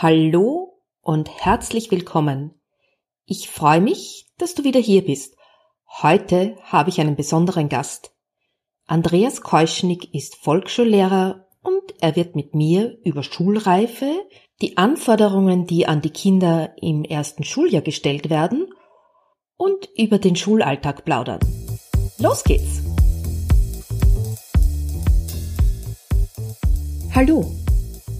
[0.00, 2.54] Hallo und herzlich willkommen.
[3.26, 5.34] Ich freue mich, dass du wieder hier bist.
[5.88, 8.12] Heute habe ich einen besonderen Gast.
[8.86, 14.24] Andreas Keuschnick ist Volksschullehrer und er wird mit mir über Schulreife,
[14.62, 18.72] die Anforderungen, die an die Kinder im ersten Schuljahr gestellt werden
[19.56, 21.40] und über den Schulalltag plaudern.
[22.18, 22.84] Los geht's!
[27.12, 27.52] Hallo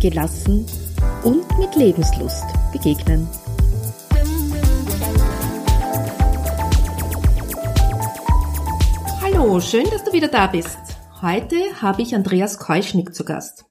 [0.00, 0.66] gelassen
[1.24, 3.28] und mit Lebenslust begegnen.
[9.20, 10.78] Hallo, schön, dass du wieder da bist.
[11.22, 13.64] Heute habe ich Andreas Keuschnick zu Gast.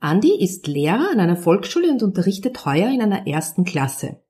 [0.00, 4.20] Andi ist Lehrer an einer Volksschule und unterrichtet heuer in einer ersten Klasse.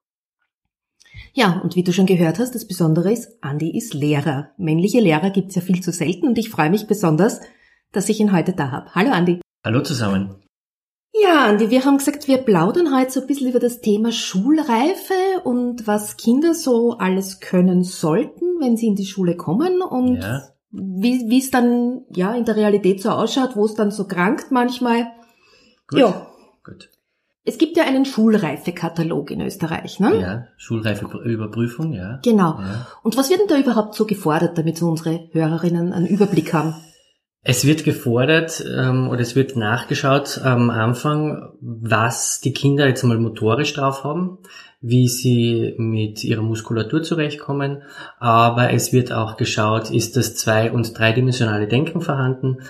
[1.32, 4.50] Ja, und wie du schon gehört hast, das Besondere ist, Andi ist Lehrer.
[4.56, 7.40] Männliche Lehrer gibt es ja viel zu selten und ich freue mich besonders,
[7.90, 8.94] dass ich ihn heute da habe.
[8.94, 9.40] Hallo Andi.
[9.64, 10.43] Hallo zusammen.
[11.22, 15.14] Ja, Andi, wir haben gesagt, wir plaudern heute so ein bisschen über das Thema Schulreife
[15.44, 20.42] und was Kinder so alles können sollten, wenn sie in die Schule kommen und ja.
[20.70, 25.06] wie es dann ja in der Realität so ausschaut, wo es dann so krankt manchmal.
[25.86, 26.00] Gut.
[26.00, 26.26] Ja.
[26.64, 26.90] Gut.
[27.44, 30.18] Es gibt ja einen Schulreifekatalog in Österreich, ne?
[30.18, 32.18] Ja, Schulreifeüberprüfung, ja.
[32.24, 32.58] Genau.
[32.58, 32.86] Ja.
[33.02, 36.74] Und was wird denn da überhaupt so gefordert, damit so unsere Hörerinnen einen Überblick haben?
[37.46, 43.18] Es wird gefordert ähm, oder es wird nachgeschaut am Anfang, was die Kinder jetzt mal
[43.18, 44.38] motorisch drauf haben,
[44.80, 47.82] wie sie mit ihrer Muskulatur zurechtkommen.
[48.18, 52.62] Aber es wird auch geschaut, ist das zwei- und dreidimensionale Denken vorhanden.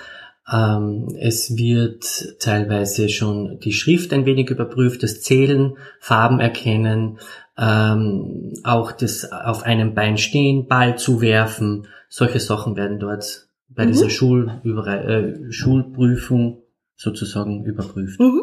[0.53, 7.20] Ähm, es wird teilweise schon die Schrift ein wenig überprüft, das Zählen, Farben erkennen,
[7.56, 11.87] ähm, auch das auf einem Bein stehen, Ball zuwerfen.
[12.09, 13.44] Solche Sachen werden dort
[13.75, 13.93] bei mhm.
[13.93, 16.62] dieser Schul äh, Schulprüfung
[16.97, 18.21] sozusagen überprüft.
[18.21, 18.43] Mhm.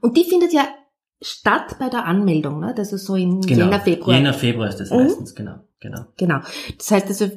[0.00, 0.66] Und die findet ja
[1.20, 2.74] statt bei der Anmeldung, ne?
[2.76, 3.66] Das ist so im genau.
[3.66, 4.16] Jänner, Februar.
[4.16, 4.98] Jänner, Februar ist das mhm.
[4.98, 6.06] meistens, genau, genau.
[6.16, 6.40] Genau.
[6.78, 7.30] Das heißt also,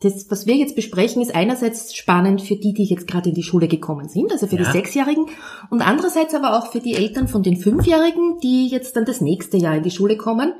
[0.00, 3.42] das, was wir jetzt besprechen, ist einerseits spannend für die, die jetzt gerade in die
[3.42, 4.64] Schule gekommen sind, also für ja.
[4.64, 5.26] die Sechsjährigen,
[5.70, 9.56] und andererseits aber auch für die Eltern von den Fünfjährigen, die jetzt dann das nächste
[9.56, 10.52] Jahr in die Schule kommen.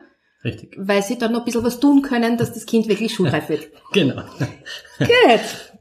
[0.44, 0.76] Richtig.
[0.78, 3.69] Weil sie dann noch ein bisschen was tun können, dass das Kind wirklich schulreif wird.
[3.93, 4.22] genau.
[4.99, 5.73] Gut.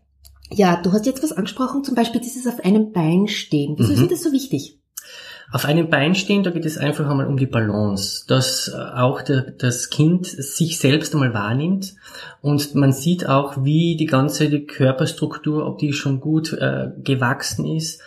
[0.56, 3.76] Ja, du hast jetzt was angesprochen, zum Beispiel dieses auf einem Bein stehen.
[3.78, 4.04] Wieso mhm.
[4.04, 4.80] ist das so wichtig?
[5.52, 9.22] Auf einem Bein stehen, da geht es einfach einmal um die Balance, dass äh, auch
[9.22, 11.94] der, das Kind sich selbst einmal wahrnimmt
[12.42, 17.66] und man sieht auch, wie die ganze die Körperstruktur, ob die schon gut äh, gewachsen
[17.66, 18.02] ist.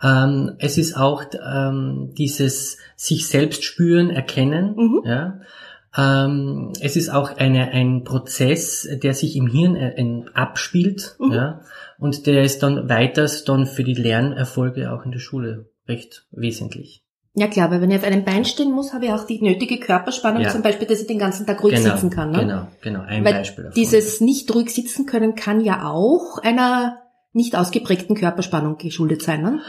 [0.00, 4.74] Ähm, es ist auch ähm, dieses sich selbst spüren, erkennen.
[4.76, 5.02] Mhm.
[5.04, 5.40] Ja.
[5.96, 11.16] Ähm, es ist auch eine, ein Prozess, der sich im Hirn äh, abspielt.
[11.18, 11.32] Mhm.
[11.32, 11.60] Ja
[12.02, 17.04] und der ist dann weiters dann für die Lernerfolge auch in der Schule recht wesentlich.
[17.34, 19.78] Ja klar, weil wenn ich auf einem Bein stehen muss, habe ich auch die nötige
[19.78, 20.48] Körperspannung, ja.
[20.48, 22.32] zum Beispiel, dass ich den ganzen Tag ruhig genau, sitzen kann.
[22.32, 22.40] Ne?
[22.40, 23.74] Genau, genau, ein weil Beispiel davon.
[23.76, 26.98] Dieses nicht ruhig sitzen können kann ja auch einer
[27.32, 29.42] nicht ausgeprägten Körperspannung geschuldet sein.
[29.42, 29.60] Ne?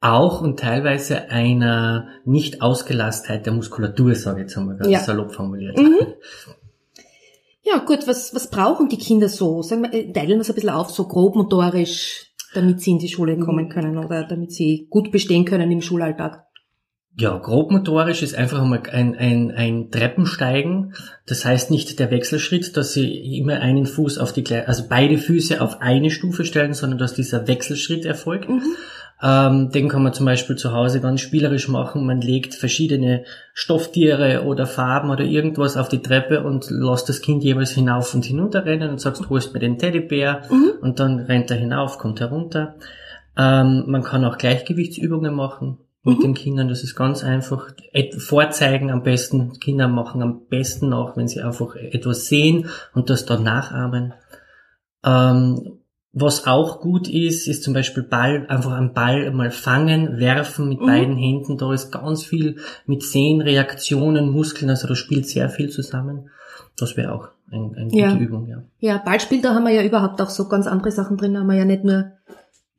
[0.00, 5.00] Auch und teilweise einer nicht Ausgelastheit der Muskulatur, sage ich jetzt einmal ganz ja.
[5.00, 5.76] salopp formuliert.
[5.76, 5.98] Mhm.
[7.62, 9.62] Ja, gut, was, was brauchen die Kinder so?
[9.62, 13.08] Sagen wir, äh, teilen wir es ein bisschen auf, so grobmotorisch, damit sie in die
[13.08, 16.46] Schule kommen können oder damit sie gut bestehen können im Schulalltag?
[17.16, 20.94] Ja, grobmotorisch ist einfach einmal ein, ein, ein Treppensteigen.
[21.26, 25.60] Das heißt nicht der Wechselschritt, dass sie immer einen Fuß auf die, also beide Füße
[25.60, 28.48] auf eine Stufe stellen, sondern dass dieser Wechselschritt erfolgt.
[28.48, 28.62] Mhm.
[29.22, 32.06] Ähm, den kann man zum Beispiel zu Hause ganz spielerisch machen.
[32.06, 37.44] Man legt verschiedene Stofftiere oder Farben oder irgendwas auf die Treppe und lässt das Kind
[37.44, 40.72] jeweils hinauf und hinunter rennen und sagst, holst mir den Teddybär mhm.
[40.80, 42.76] und dann rennt er hinauf, kommt herunter.
[43.36, 46.22] Ähm, man kann auch Gleichgewichtsübungen machen mit mhm.
[46.22, 46.68] den Kindern.
[46.68, 47.72] Das ist ganz einfach.
[48.18, 49.52] Vorzeigen am besten.
[49.60, 54.14] Kinder machen am besten auch, wenn sie einfach etwas sehen und das dann nachahmen.
[55.04, 55.79] Ähm,
[56.12, 60.80] was auch gut ist, ist zum Beispiel Ball, einfach einen Ball mal fangen, werfen mit
[60.80, 60.86] mhm.
[60.86, 61.56] beiden Händen.
[61.56, 66.30] Da ist ganz viel mit Sehen, Reaktionen, Muskeln, also da spielt sehr viel zusammen.
[66.76, 68.12] Das wäre auch ein, eine ja.
[68.12, 68.62] gute Übung, ja.
[68.80, 71.34] Ja, Ballspiel, da haben wir ja überhaupt auch so ganz andere Sachen drin.
[71.34, 72.12] Da haben wir ja nicht nur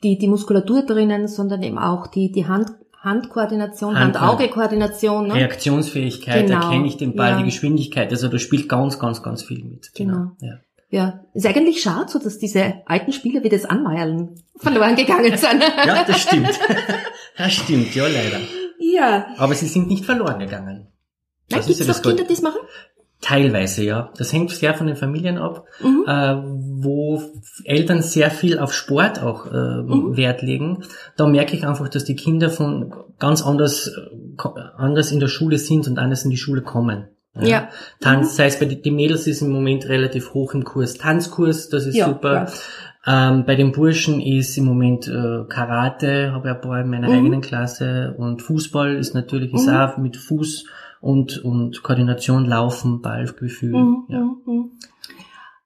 [0.03, 5.27] die, die Muskulatur drinnen, sondern eben auch die, die Hand, Handkoordination, Hand- Hand-Auge-Koordination.
[5.27, 5.35] Ne?
[5.35, 7.37] Reaktionsfähigkeit, Genau, erkenne ich den Ball, ja.
[7.37, 9.91] die Geschwindigkeit, also da spielt ganz, ganz, ganz viel mit.
[9.95, 10.31] Genau.
[10.41, 10.59] Ja.
[10.93, 15.63] Ja, ist eigentlich schade, so dass diese alten Spieler wie das Anmeilen verloren gegangen sind.
[15.85, 16.49] ja, das stimmt.
[17.37, 18.39] das stimmt, ja leider.
[18.79, 19.25] ja.
[19.37, 20.87] Aber sie sind nicht verloren gegangen.
[21.49, 22.01] Das ist gibt's ja noch.
[22.01, 22.59] Kinder, die das machen?
[23.21, 24.11] Teilweise, ja.
[24.17, 26.03] Das hängt sehr von den Familien ab, Mhm.
[26.07, 26.35] äh,
[26.83, 27.21] wo
[27.63, 30.17] Eltern sehr viel auf Sport auch äh, Mhm.
[30.17, 30.83] Wert legen.
[31.15, 35.57] Da merke ich einfach, dass die Kinder von ganz anders, äh, anders in der Schule
[35.57, 37.07] sind und anders in die Schule kommen.
[37.39, 37.69] Ja.
[38.01, 40.95] Tanz, sei es bei den die Mädels ist im Moment relativ hoch im Kurs.
[40.95, 42.51] Tanzkurs, das ist Ja, super.
[43.07, 47.07] Ähm, bei den Burschen ist im Moment äh, Karate, habe ich ein paar in meiner
[47.07, 47.13] Mhm.
[47.15, 49.73] eigenen Klasse und Fußball ist natürlich ist Mhm.
[49.73, 50.65] auch mit Fuß
[50.99, 53.73] und und Koordination, Laufen, Ballgefühl.
[53.75, 54.19] Mhm, Ja.
[54.19, 54.71] mhm, mhm.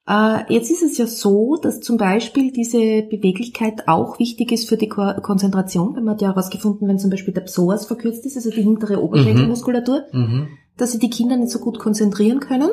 [0.07, 4.77] Äh, jetzt ist es ja so, dass zum Beispiel diese Beweglichkeit auch wichtig ist für
[4.77, 5.93] die Ko Konzentration.
[5.93, 10.03] Man hat ja herausgefunden, wenn zum Beispiel der Psoas verkürzt ist, also die hintere Oberschenkelmuskulatur,
[10.13, 10.47] Mhm.
[10.77, 12.69] Dass sich die Kinder nicht so gut konzentrieren können.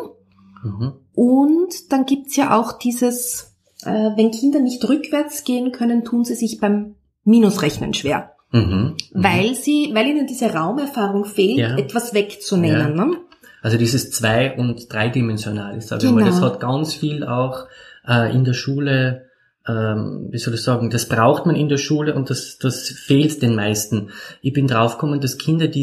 [0.62, 0.92] Mhm.
[1.14, 3.54] Und dann gibt's ja auch dieses,
[3.84, 6.94] äh, wenn Kinder nicht rückwärts gehen können, tun sie sich beim
[7.24, 8.32] Minusrechnen schwer.
[8.52, 8.60] Mhm.
[8.60, 8.96] Mhm.
[9.12, 11.76] Weil sie, weil ihnen diese Raumerfahrung fehlt, Ja.
[11.76, 12.94] etwas wegzunehmen.
[12.94, 13.16] Ne?
[13.62, 16.30] Also dieses zwei- und dreidimensionale, sage ich mal, Genau.
[16.30, 17.66] das hat ganz viel auch
[18.06, 19.26] äh, in der Schule,
[19.68, 23.40] ähm, wie soll ich sagen, das braucht man in der Schule und das, das fehlt
[23.42, 24.10] den meisten.
[24.40, 25.82] Ich bin draufgekommen, dass Kinder, die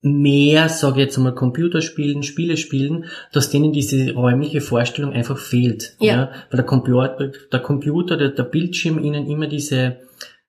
[0.00, 5.38] mehr, sage ich jetzt mal, Computer spielen, Spiele spielen, dass denen diese räumliche Vorstellung einfach
[5.38, 5.96] fehlt.
[6.00, 6.30] Ja.
[6.50, 9.96] Weil der Computer, der Computer, der, der Bildschirm ihnen immer diese,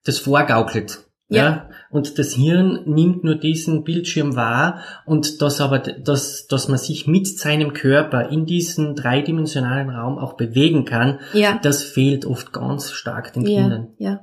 [0.06, 1.00] das vorgaukelt.
[1.32, 1.44] Ja.
[1.44, 1.70] Ja.
[1.92, 7.08] Und das Hirn nimmt nur diesen Bildschirm wahr und das aber, dass, dass man sich
[7.08, 11.60] mit seinem Körper in diesem dreidimensionalen Raum auch bewegen kann, Ja.
[11.62, 13.88] das fehlt oft ganz stark den Ja, Kindern.
[13.98, 14.22] ja.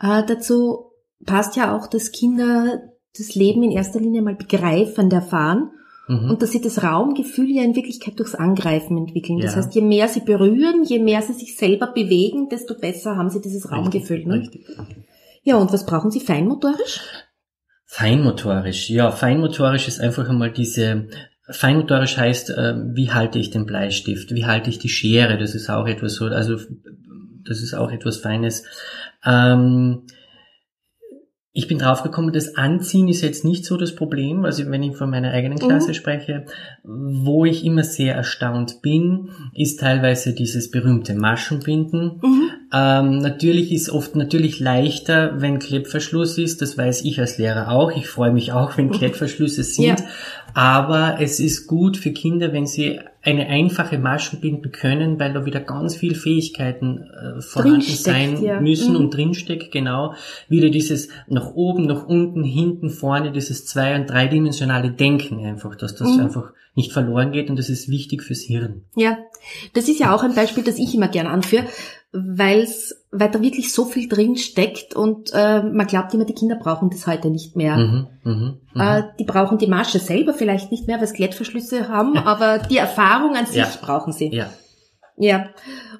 [0.00, 0.92] Äh, dazu
[1.24, 2.80] passt ja auch, dass Kinder
[3.16, 5.70] das Leben in erster Linie mal begreifen, erfahren
[6.06, 6.30] Mhm.
[6.30, 9.38] und dass sie das Raumgefühl ja in Wirklichkeit durchs Angreifen entwickeln.
[9.38, 9.58] Das Ja.
[9.58, 13.40] heißt, je mehr sie berühren, je mehr sie sich selber bewegen, desto besser haben sie
[13.40, 14.26] dieses Raumgefühl.
[14.26, 14.40] Ne?
[14.40, 14.66] Richtig.
[15.44, 17.00] Ja, und was brauchen sie feinmotorisch?
[17.86, 21.08] Feinmotorisch, ja, feinmotorisch ist einfach einmal diese,
[21.48, 25.70] feinmotorisch heißt, äh, wie halte ich den Bleistift, wie halte ich die Schere, das ist
[25.70, 26.56] auch etwas so, also
[27.46, 28.64] das ist auch etwas Feines.
[29.24, 30.02] Ähm,
[31.56, 35.08] ich bin draufgekommen, das Anziehen ist jetzt nicht so das Problem, also wenn ich von
[35.08, 35.94] meiner eigenen Klasse Mhm.
[35.94, 36.46] spreche,
[36.82, 42.20] wo ich immer sehr erstaunt bin, ist teilweise dieses berühmte Maschenbinden.
[42.20, 42.50] Mhm.
[42.72, 46.60] Ähm, natürlich ist oft natürlich leichter, wenn Klettverschluss ist.
[46.60, 47.92] Das weiß ich als Lehrer auch.
[47.96, 50.00] Ich freue mich auch, wenn Klettverschlüsse sind.
[50.00, 50.06] Ja.
[50.54, 55.46] Aber es ist gut für Kinder, wenn sie eine einfache Maschen binden können, weil da
[55.46, 58.60] wieder ganz viel Fähigkeiten äh, vorhanden Drinsteckt, sein ja.
[58.60, 59.00] müssen Mhm.
[59.00, 60.14] und drinsteckt, genau.
[60.48, 65.96] Wieder dieses nach oben, nach unten, hinten, vorne, dieses zwei- und dreidimensionale Denken einfach, dass
[65.96, 66.20] das Mhm.
[66.24, 68.82] einfach nicht verloren geht und das ist wichtig fürs Hirn.
[68.96, 69.16] Ja,
[69.74, 71.66] das ist ja auch ein Beispiel, das ich immer gerne anführe,
[72.12, 76.56] weil's, weil da wirklich so viel drin steckt und äh, man glaubt immer, die Kinder
[76.56, 77.76] brauchen das heute nicht mehr.
[77.76, 78.80] Mhm, mhm, mhm.
[78.80, 82.76] Äh, die brauchen die Masche selber vielleicht nicht mehr, weil sie Klettverschlüsse haben, aber die
[82.78, 83.68] Erfahrung an sich Ja.
[83.80, 84.30] brauchen sie.
[84.32, 84.50] ja.
[85.16, 85.50] Ja.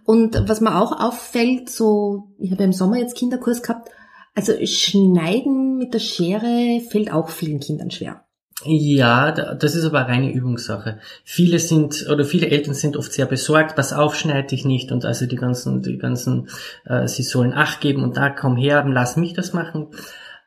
[0.04, 3.88] Und was mir auch auffällt, so, ich habe ja im Sommer jetzt Kinderkurs gehabt,
[4.34, 8.23] also Schneiden mit der Schere fällt auch vielen Kindern schwer.
[8.66, 10.98] Ja, da- das ist aber eine reine Übungssache.
[11.24, 15.04] Viele sind oder viele Eltern sind oft sehr besorgt, pass auf, schneid dich nicht und
[15.04, 16.48] also die ganzen, die ganzen,
[16.86, 19.88] äh, sie sollen Acht geben und da komm her, lass mich das machen.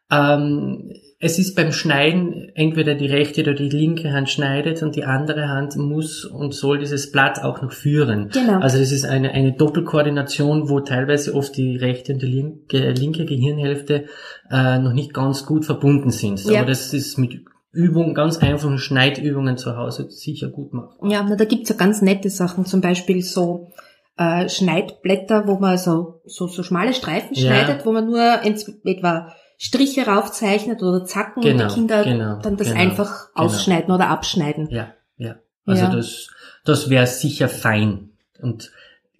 [0.10, 5.04] Ähm, es ist beim Schneiden entweder die rechte oder die linke Hand schneidet und die
[5.04, 8.30] andere Hand muss und soll dieses Blatt auch noch führen.
[8.30, 8.60] Genau.
[8.60, 13.26] Also das ist eine, eine Doppelkoordination, wo teilweise oft die rechte und die linke, linke
[13.26, 14.06] Gehirnhälfte
[14.52, 16.44] äh, noch nicht ganz gut verbunden sind.
[16.46, 16.60] Ja.
[16.60, 21.10] Aber das ist mit Übungen, ganz einfachen Schneidübungen zu Hause sicher gut machbar.
[21.10, 23.72] Ja, na, da gibt's ja ganz nette Sachen, zum Beispiel so
[24.18, 27.48] äh, Schneidblätter, wo man so, so, so schmale Streifen Ja.
[27.54, 32.40] schneidet, wo man nur ents- etwa Striche raufzeichnet oder Zacken und Genau, die Kinder genau,
[32.42, 33.46] dann das genau, einfach genau.
[33.48, 34.70] ausschneiden oder abschneiden.
[34.72, 35.36] Ja, ja.
[35.66, 35.90] Also Ja.
[35.96, 36.30] das,
[36.64, 38.72] das wäre sicher fein und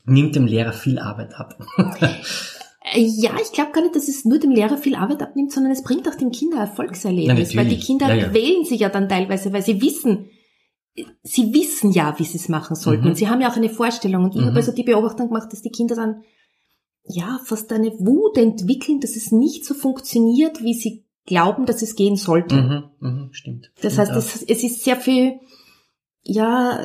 [0.06, 1.58] nimmt dem Lehrer viel Arbeit ab.
[2.94, 5.72] Äh, Ja, ich glaube gar nicht, dass es nur dem Lehrer viel Arbeit abnimmt, sondern
[5.72, 7.80] es bringt auch dem Kinder Erfolgserlebnis, Na, weil die.
[7.80, 8.30] Kinder Ja, ja.
[8.30, 10.30] quälen sich ja dann teilweise, weil sie wissen,
[11.24, 13.10] sie wissen ja, wie sie es machen sollten Mhm.
[13.10, 14.46] und sie haben ja auch eine Vorstellung und ich Mhm.
[14.48, 16.24] habe also die Beobachtung gemacht, dass die Kinder dann
[17.04, 21.96] ja fast eine Wut entwickeln, dass es nicht so funktioniert, wie sie glauben, dass es
[21.96, 22.56] gehen sollte.
[22.56, 23.72] mhm, mhm, stimmt.
[23.82, 25.40] Das Stimmt heißt, es, es ist sehr viel
[26.30, 26.82] ja,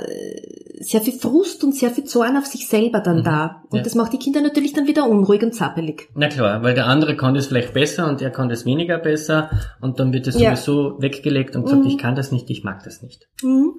[0.78, 3.24] sehr viel Frust und sehr viel Zorn auf sich selber dann Mhm.
[3.24, 3.62] da.
[3.70, 3.82] Und Ja.
[3.82, 6.08] das macht die Kinder natürlich dann wieder unruhig und zappelig.
[6.14, 9.50] Na klar, weil der andere kann das vielleicht besser und er kann das weniger besser
[9.80, 10.54] und dann wird es Ja.
[10.54, 11.88] sowieso weggelegt und gesagt, Mhm.
[11.88, 13.28] ich kann das nicht, ich mag das nicht.
[13.42, 13.74] Mhm.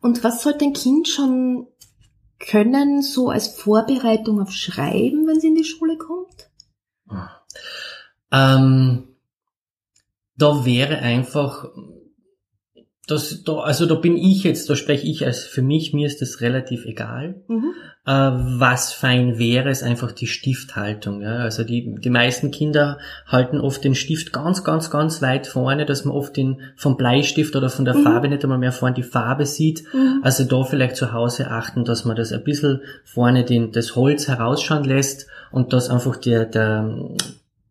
[0.00, 1.66] Und was sollte ein Kind schon
[2.38, 6.50] können, so als Vorbereitung auf Schreiben, wenn sie in die Schule kommt?
[8.32, 9.08] Ähm,
[10.36, 11.68] da wäre einfach,
[13.06, 16.20] das, da, also da bin ich jetzt, da spreche ich als für mich, mir ist
[16.22, 17.36] das relativ egal.
[17.46, 17.72] Mhm.
[18.04, 21.22] Äh, was fein wäre, ist einfach die Stifthaltung.
[21.22, 21.36] Ja?
[21.36, 26.04] Also die, die meisten Kinder halten oft den Stift ganz, ganz, ganz weit vorne, dass
[26.04, 28.02] man oft den vom Bleistift oder von der Mhm.
[28.02, 29.84] Farbe nicht einmal mehr vorne die Farbe sieht.
[29.94, 30.20] Mhm.
[30.22, 34.26] Also da vielleicht zu Hause achten, dass man das ein bisschen vorne den, das Holz
[34.26, 36.92] herausschauen lässt und dass einfach der, der,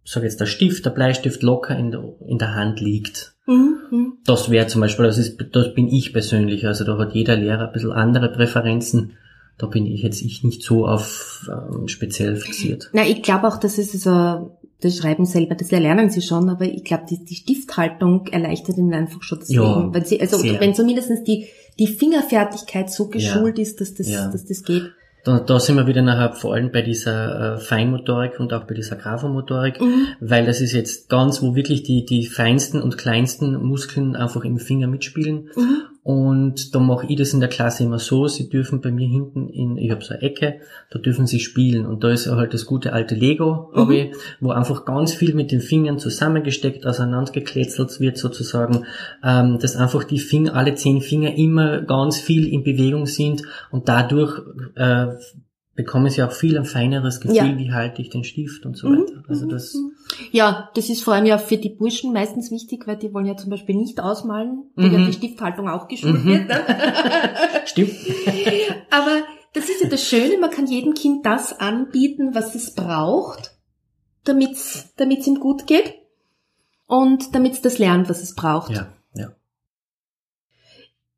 [0.05, 3.34] sag jetzt der Stift, der Bleistift locker in der, in der Hand liegt.
[3.47, 4.13] Mhm.
[4.25, 7.67] Das wäre zum Beispiel, das ist, das bin ich persönlich, also da hat jeder Lehrer
[7.67, 9.13] ein bisschen andere Präferenzen.
[9.57, 12.89] Da bin ich jetzt ich nicht so auf ähm, speziell fixiert.
[12.91, 16.65] Na, ich glaube auch, dass es also das Schreiben selber, das erlernen sie schon, aber
[16.65, 19.93] ich glaube, die, die Stifthaltung erleichtert ihnen einfach schon das Ja, Leben.
[19.93, 20.59] Wenn sie, also sehr.
[20.59, 21.47] wenn zumindest die,
[21.79, 24.27] die Fingerfertigkeit so geschult ist, dass das, Ja.
[24.27, 24.91] dass das geht.
[25.25, 28.75] Da, da sind wir wieder nachher vor allem bei dieser äh, Feinmotorik und auch bei
[28.75, 30.07] dieser Graphomotorik, Mhm.
[30.19, 34.59] weil das ist jetzt ganz, wo wirklich die, die feinsten und kleinsten Muskeln einfach im
[34.59, 35.49] Finger mitspielen.
[35.55, 35.81] Mhm.
[36.05, 39.49] Und da mache ich das in der Klasse immer so, sie dürfen bei mir hinten
[39.49, 40.59] in, ich habe so eine Ecke,
[40.91, 41.87] da dürfen sie spielen.
[41.87, 43.91] Und da ist halt das gute alte Lego, Mhm.
[43.91, 48.85] ich, wo einfach ganz viel mit den Fingern zusammengesteckt, auseinandergekletzelt wird sozusagen,
[49.23, 53.89] ähm, dass einfach die Finger, alle zehn Finger immer ganz viel in Bewegung sind und
[53.89, 54.43] dadurch
[54.75, 55.07] äh,
[55.75, 57.57] bekommen sie auch viel ein feineres Gefühl, Ja.
[57.57, 58.99] wie halte ich den Stift und so Mhm.
[59.01, 59.23] weiter.
[59.27, 59.91] Also das, Mhm.
[60.31, 63.35] Ja, das ist vor allem ja für die Burschen meistens wichtig, weil die wollen ja
[63.35, 65.05] zum Beispiel nicht ausmalen, wo ja Mhm.
[65.07, 66.27] die Stifthaltung auch geschult Mhm.
[66.29, 66.47] wird.
[66.47, 66.55] Ne?
[67.65, 67.91] stimmt.
[68.89, 69.21] Aber
[69.53, 73.51] das ist ja das Schöne, man kann jedem Kind das anbieten, was es braucht,
[74.23, 75.93] damit es ihm gut geht
[76.87, 78.71] und damit es das lernt, was es braucht.
[78.71, 79.29] Ja, ja.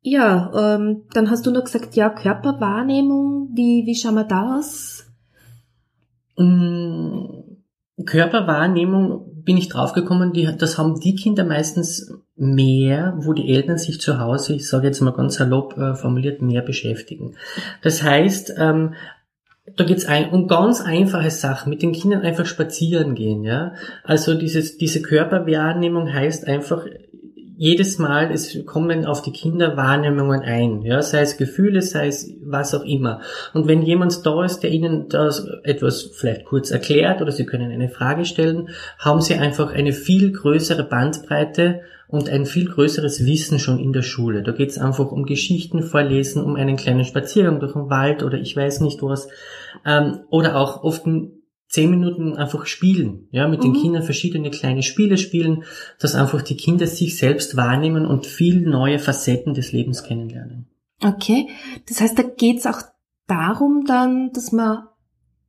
[0.00, 5.06] Ja, ähm, dann hast du noch gesagt, ja, Körperwahrnehmung, wie, wie schauen wir da aus?
[6.36, 7.58] Mm,
[8.06, 14.00] Körperwahrnehmung bin ich draufgekommen, die, das haben die Kinder meistens mehr, wo die Eltern sich
[14.00, 17.34] zu Hause, ich sage jetzt mal ganz salopp äh, formuliert, mehr beschäftigen.
[17.82, 18.94] Das heißt, ähm,
[19.76, 23.72] da geht's ein, um ganz einfache Sachen, mit den Kindern einfach spazieren gehen, ja.
[24.04, 26.84] Also dieses, diese Körperwahrnehmung heißt einfach,
[27.60, 32.32] jedes Mal, es kommen auf die Kinder Wahrnehmungen ein, ja, sei es Gefühle, sei es
[32.40, 33.20] was auch immer.
[33.52, 37.72] Und wenn jemand da ist, der Ihnen das etwas vielleicht kurz erklärt oder Sie können
[37.72, 38.68] eine Frage stellen,
[39.00, 44.02] haben Sie einfach eine viel größere Bandbreite und ein viel größeres Wissen schon in der
[44.02, 44.44] Schule.
[44.44, 48.38] Da geht es einfach um Geschichten vorlesen, um einen kleinen Spaziergang durch den Wald oder
[48.38, 49.28] ich weiß nicht was.
[49.84, 51.06] Ähm, oder auch oft
[51.78, 53.82] zehn Minuten einfach spielen, ja, mit den Mhm.
[53.82, 55.62] Kindern verschiedene kleine Spiele spielen,
[56.00, 60.66] dass einfach die Kinder sich selbst wahrnehmen und viel neue Facetten des Lebens kennenlernen.
[61.02, 61.48] Okay,
[61.88, 62.80] das heißt, da geht's auch
[63.28, 64.84] darum dann, dass man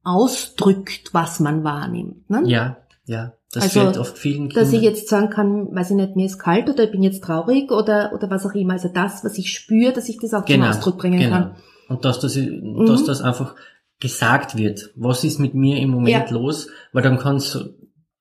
[0.04, 2.30] ausdrückt, was man wahrnimmt.
[2.30, 2.44] Ne?
[2.46, 4.64] Ja, ja, das Also, fällt oft vielen Kindern.
[4.64, 7.24] Dass ich jetzt sagen kann, weiß ich nicht, mir ist kalt oder ich bin jetzt
[7.24, 8.74] traurig oder, oder was auch immer.
[8.74, 11.32] Also das, was ich spüre, dass ich das auch genau, zum Ausdruck bringen genau.
[11.32, 11.56] kann.
[11.88, 13.06] Und dass das, dass Mhm.
[13.08, 13.56] das einfach
[14.00, 14.92] gesagt wird.
[14.96, 16.34] Was ist mit mir im Moment Ja.
[16.34, 16.70] los?
[16.94, 17.58] Weil dann kannst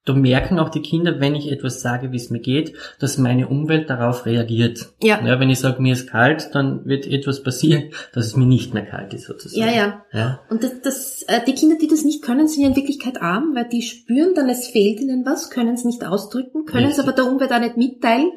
[0.09, 3.49] da merken auch die Kinder, wenn ich etwas sage, wie es mir geht, dass meine
[3.49, 4.95] Umwelt darauf reagiert.
[5.03, 5.21] Ja.
[5.25, 8.73] Ja, wenn ich sage, mir ist kalt, dann wird etwas passieren, dass es mir nicht
[8.73, 9.61] mehr kalt ist, sozusagen.
[9.69, 10.05] Ja, ja.
[10.13, 10.41] ja.
[10.49, 13.55] Und das, das, äh, die Kinder, die das nicht können, sind ja in Wirklichkeit arm,
[13.55, 17.05] weil die spüren dann, es fehlt ihnen was, können es nicht ausdrücken, können es Richtig.
[17.05, 18.31] aber der Umwelt auch nicht mitteilen.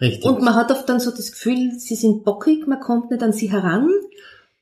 [0.00, 0.24] Richtig.
[0.24, 3.32] Und man hat oft dann so das Gefühl, sie sind bockig, man kommt nicht an
[3.32, 3.88] sie heran.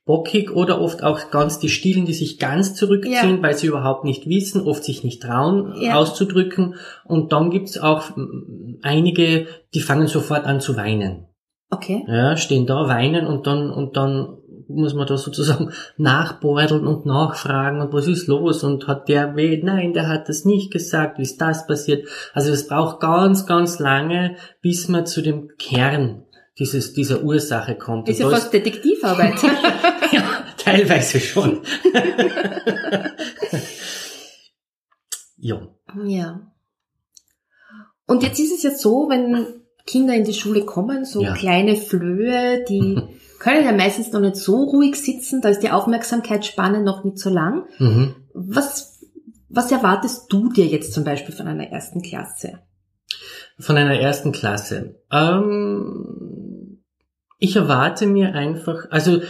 [0.06, 3.42] Bockig oder oft auch ganz die Stillen, die sich ganz zurückziehen, Ja.
[3.42, 5.96] weil sie überhaupt nicht wissen, oft sich nicht trauen Ja.
[5.96, 6.76] auszudrücken.
[7.04, 11.26] Und dann gibt's auch mm, einige, die fangen sofort an zu weinen.
[11.70, 12.04] Okay.
[12.06, 17.80] Ja, stehen da, weinen und dann, und dann muss man da sozusagen nachbeuteln und nachfragen
[17.80, 19.60] und was ist los und hat der weh?
[19.62, 22.06] Nein, der hat das nicht gesagt, wie ist das passiert?
[22.32, 26.25] Also es braucht ganz, ganz lange, bis man zu dem Kern
[26.58, 28.08] dieses, dieser Ursache kommt.
[28.08, 29.42] Ist ja fast Detektivarbeit.
[30.12, 31.60] ja, teilweise schon.
[35.36, 35.60] ja.
[36.04, 36.52] ja.
[38.06, 39.46] Und jetzt ist es ja so, wenn
[39.86, 41.34] Kinder in die Schule kommen, so Ja.
[41.34, 43.00] kleine Flöhe, die
[43.38, 47.30] können ja meistens noch nicht so ruhig sitzen, da ist die Aufmerksamkeitsspanne noch nicht so
[47.30, 47.66] lang.
[47.78, 48.14] Mhm.
[48.32, 49.00] Was,
[49.48, 52.60] was erwartest du dir jetzt zum Beispiel von einer ersten Klasse?
[53.58, 55.00] Von einer ersten Klasse.
[55.10, 56.45] Ähm,
[57.38, 59.20] Ich erwarte mir einfach, also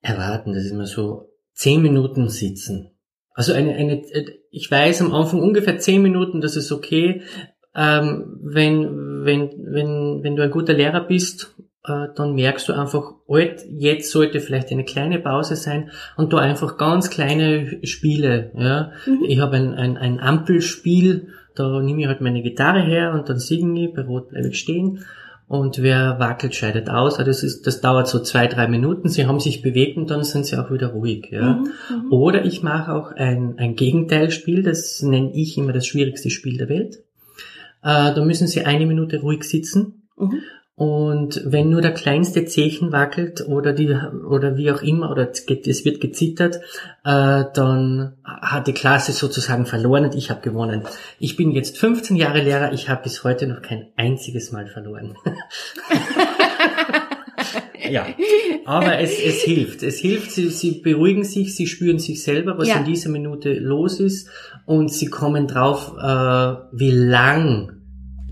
[0.00, 2.92] erwarten, das ist immer so, zehn Minuten sitzen.
[3.34, 4.02] Also eine, eine,
[4.50, 7.22] ich weiß am Anfang ungefähr zehn Minuten, das ist okay.
[7.74, 13.12] Ähm, wenn, wenn, wenn, wenn du ein guter Lehrer bist, äh, dann merkst du einfach,
[13.28, 18.52] alt, jetzt sollte vielleicht eine kleine Pause sein und da einfach ganz kleine Spiele.
[18.56, 18.92] Ja.
[19.06, 19.24] Mhm.
[19.26, 23.38] Ich habe ein, ein, ein Ampelspiel, da nehme ich halt meine Gitarre her und dann
[23.38, 25.04] singe ich, bei Rot bleibe ich stehen.
[25.48, 27.14] Und wer wackelt, scheidet aus.
[27.14, 29.08] Also das, ist, das dauert so zwei, drei Minuten.
[29.08, 31.28] Sie haben sich bewegt und dann sind sie auch wieder ruhig.
[31.30, 31.54] Ja.
[31.54, 32.12] Mhm, mhm.
[32.12, 36.68] Oder ich mache auch ein, ein Gegenteilspiel, das nenne ich immer das schwierigste Spiel der
[36.68, 36.98] Welt.
[37.82, 40.02] Äh, da müssen sie eine Minute ruhig sitzen.
[40.18, 40.42] Mhm.
[40.78, 43.92] Und wenn nur der kleinste Zehen wackelt oder die
[44.30, 46.60] oder wie auch immer oder es wird gezittert,
[47.04, 50.82] äh, dann hat die Klasse sozusagen verloren und ich habe gewonnen.
[51.18, 55.16] Ich bin jetzt 15 Jahre Lehrer, ich habe bis heute noch kein einziges Mal verloren.
[57.90, 58.06] ja,
[58.64, 59.82] aber es, es hilft.
[59.82, 62.76] Es hilft, sie, sie beruhigen sich, sie spüren sich selber, was ja.
[62.76, 64.30] in dieser Minute los ist
[64.64, 67.77] und sie kommen drauf, äh, wie lang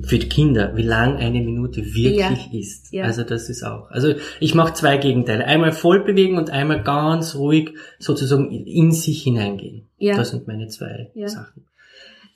[0.03, 2.37] für die Kinder, wie lang eine Minute wirklich ja.
[2.53, 2.93] ist.
[2.93, 3.05] Ja.
[3.05, 3.91] Also das ist auch.
[3.91, 5.47] Also ich mache zwei Gegenteile.
[5.47, 9.89] Einmal voll bewegen und einmal ganz ruhig sozusagen in sich hineingehen.
[9.99, 10.17] Ja.
[10.17, 11.29] Das sind meine zwei ja.
[11.29, 11.65] Sachen.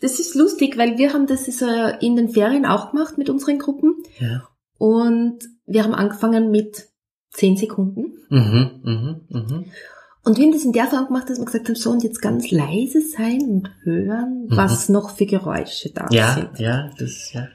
[0.01, 1.67] Das ist lustig, weil wir haben das so
[2.01, 3.97] in den Ferien auch gemacht mit unseren Gruppen.
[4.19, 4.49] Ja.
[4.79, 6.89] Und wir haben angefangen mit
[7.31, 8.15] zehn Sekunden.
[8.31, 9.65] Mhm, mhm, mhm.
[10.31, 12.23] Und wir haben das in der Form gemacht, dass wir gesagt haben, so und jetzt
[12.23, 14.57] ganz leise sein und hören, mhm.
[14.57, 16.61] was noch für Geräusche da ja, sind.
[16.61, 17.49] Ja, das, ja.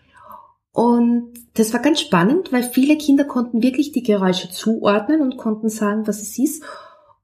[0.73, 5.69] Und das war ganz spannend, weil viele Kinder konnten wirklich die Geräusche zuordnen und konnten
[5.69, 6.63] sagen, was es ist.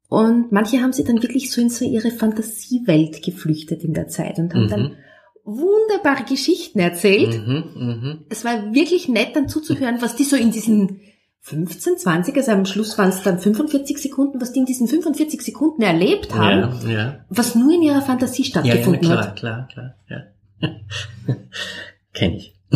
[0.08, 4.40] Und manche haben sie dann wirklich so in so ihre Fantasiewelt geflüchtet in der Zeit
[4.40, 4.70] und haben mhm.
[4.70, 4.96] dann
[5.44, 7.46] wunderbare Geschichten erzählt.
[7.46, 8.18] Mhm, mh.
[8.30, 11.02] Es war wirklich nett dann zuzuhören, was die so in diesen
[11.44, 15.42] 15, 20, also am Schluss waren es dann 45 Sekunden, was die in diesen 45
[15.42, 17.26] Sekunden erlebt haben, ja, ja.
[17.30, 19.68] was nur in ihrer Fantasie stattgefunden ja, ja, klar, hat.
[19.68, 20.28] Klar, klar, klar,
[20.62, 21.36] ja.
[22.14, 22.54] Kenn ich.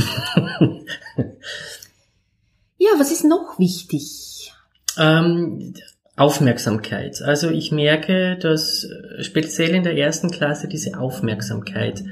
[2.78, 4.52] ja, was ist noch wichtig?
[4.98, 5.76] Ähm,
[6.16, 7.22] Aufmerksamkeit.
[7.22, 8.88] Also ich merke, dass
[9.20, 12.04] speziell in der ersten Klasse diese Aufmerksamkeit,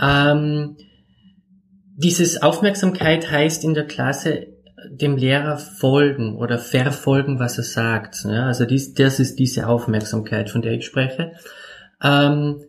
[0.00, 0.76] ähm,
[1.96, 4.46] dieses Aufmerksamkeit heißt in der Klasse
[4.88, 8.24] dem Lehrer folgen oder verfolgen, was er sagt.
[8.24, 11.32] Ja, also dies, das ist diese Aufmerksamkeit, von der ich spreche.
[12.02, 12.62] Ähm,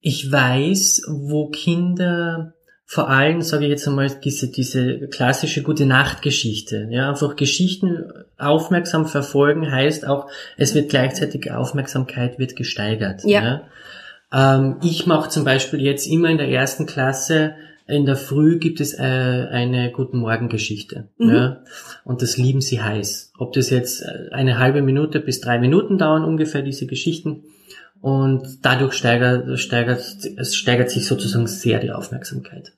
[0.00, 2.54] ich weiß, wo Kinder
[2.88, 6.86] vor allem, sage ich jetzt einmal, diese, diese klassische gute Nacht-Geschichte.
[6.90, 13.24] Ja, einfach Geschichten aufmerksam verfolgen heißt auch, es wird gleichzeitig Aufmerksamkeit wird gesteigert.
[13.24, 13.42] Ja.
[14.30, 14.56] ja?
[14.56, 17.56] Ähm, ich mache zum Beispiel jetzt immer in der ersten Klasse
[17.88, 21.08] in der Früh gibt es äh, eine Guten Morgen Geschichte.
[21.18, 21.30] Mhm.
[21.30, 21.64] Ja?
[22.04, 23.32] Und das lieben sie heiß.
[23.38, 27.44] Ob das jetzt äh, eine halbe Minute bis drei Minuten dauern ungefähr, diese Geschichten.
[28.00, 30.00] Und dadurch steigert, steigert,
[30.36, 32.72] es steigert sich sozusagen sehr die Aufmerksamkeit.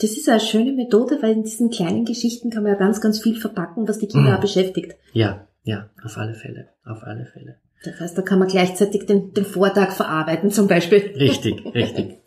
[0.00, 3.20] Das ist eine schöne Methode, weil in diesen kleinen Geschichten kann man ja ganz, ganz
[3.20, 4.36] viel verpacken, was die Kinder mhm.
[4.36, 4.94] auch beschäftigt.
[5.12, 7.56] Ja, ja, auf alle Fälle, auf alle Fälle.
[7.84, 11.12] Das heißt, da kann man gleichzeitig den, den Vortag verarbeiten zum Beispiel.
[11.16, 12.18] Richtig, richtig.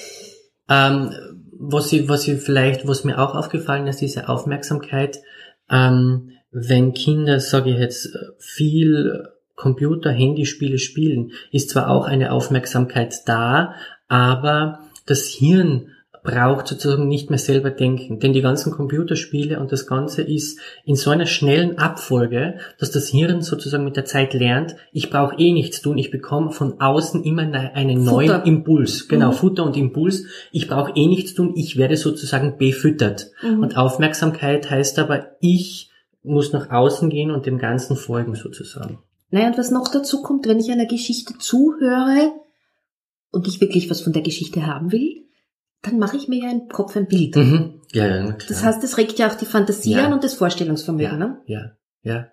[0.68, 1.10] ähm,
[1.64, 5.20] was ich, was ich vielleicht, was mir auch aufgefallen ist, diese Aufmerksamkeit,
[5.70, 13.14] ähm, wenn Kinder, sage ich jetzt, viel Computer, Handyspiele spielen, ist zwar auch eine Aufmerksamkeit
[13.26, 13.74] da,
[14.08, 15.91] aber das Hirn
[16.22, 18.20] braucht sozusagen nicht mehr selber denken.
[18.20, 23.08] Denn die ganzen Computerspiele und das Ganze ist in so einer schnellen Abfolge, dass das
[23.08, 27.24] Hirn sozusagen mit der Zeit lernt, ich brauche eh nichts tun, ich bekomme von außen
[27.24, 28.12] immer einen Futter.
[28.12, 29.08] neuen Impuls.
[29.08, 29.34] Genau, mhm.
[29.34, 30.24] Futter und Impuls.
[30.52, 33.30] Ich brauche eh nichts tun, ich werde sozusagen befüttert.
[33.42, 33.60] Mhm.
[33.60, 35.90] Und Aufmerksamkeit heißt aber, ich
[36.22, 39.00] muss nach außen gehen und dem Ganzen folgen sozusagen.
[39.30, 42.32] Naja, und was noch dazu kommt, wenn ich einer Geschichte zuhöre
[43.32, 45.22] und ich wirklich was von der Geschichte haben will,
[45.82, 47.36] dann mache ich mir ja im Kopf ein Bild.
[47.36, 47.80] Mhm.
[47.92, 48.38] Ja, ja, klar.
[48.48, 50.06] Das heißt, das regt ja auch die Fantasie ja.
[50.06, 51.40] an und das Vorstellungsvermögen, ja, ne?
[51.46, 52.28] Ja, ja.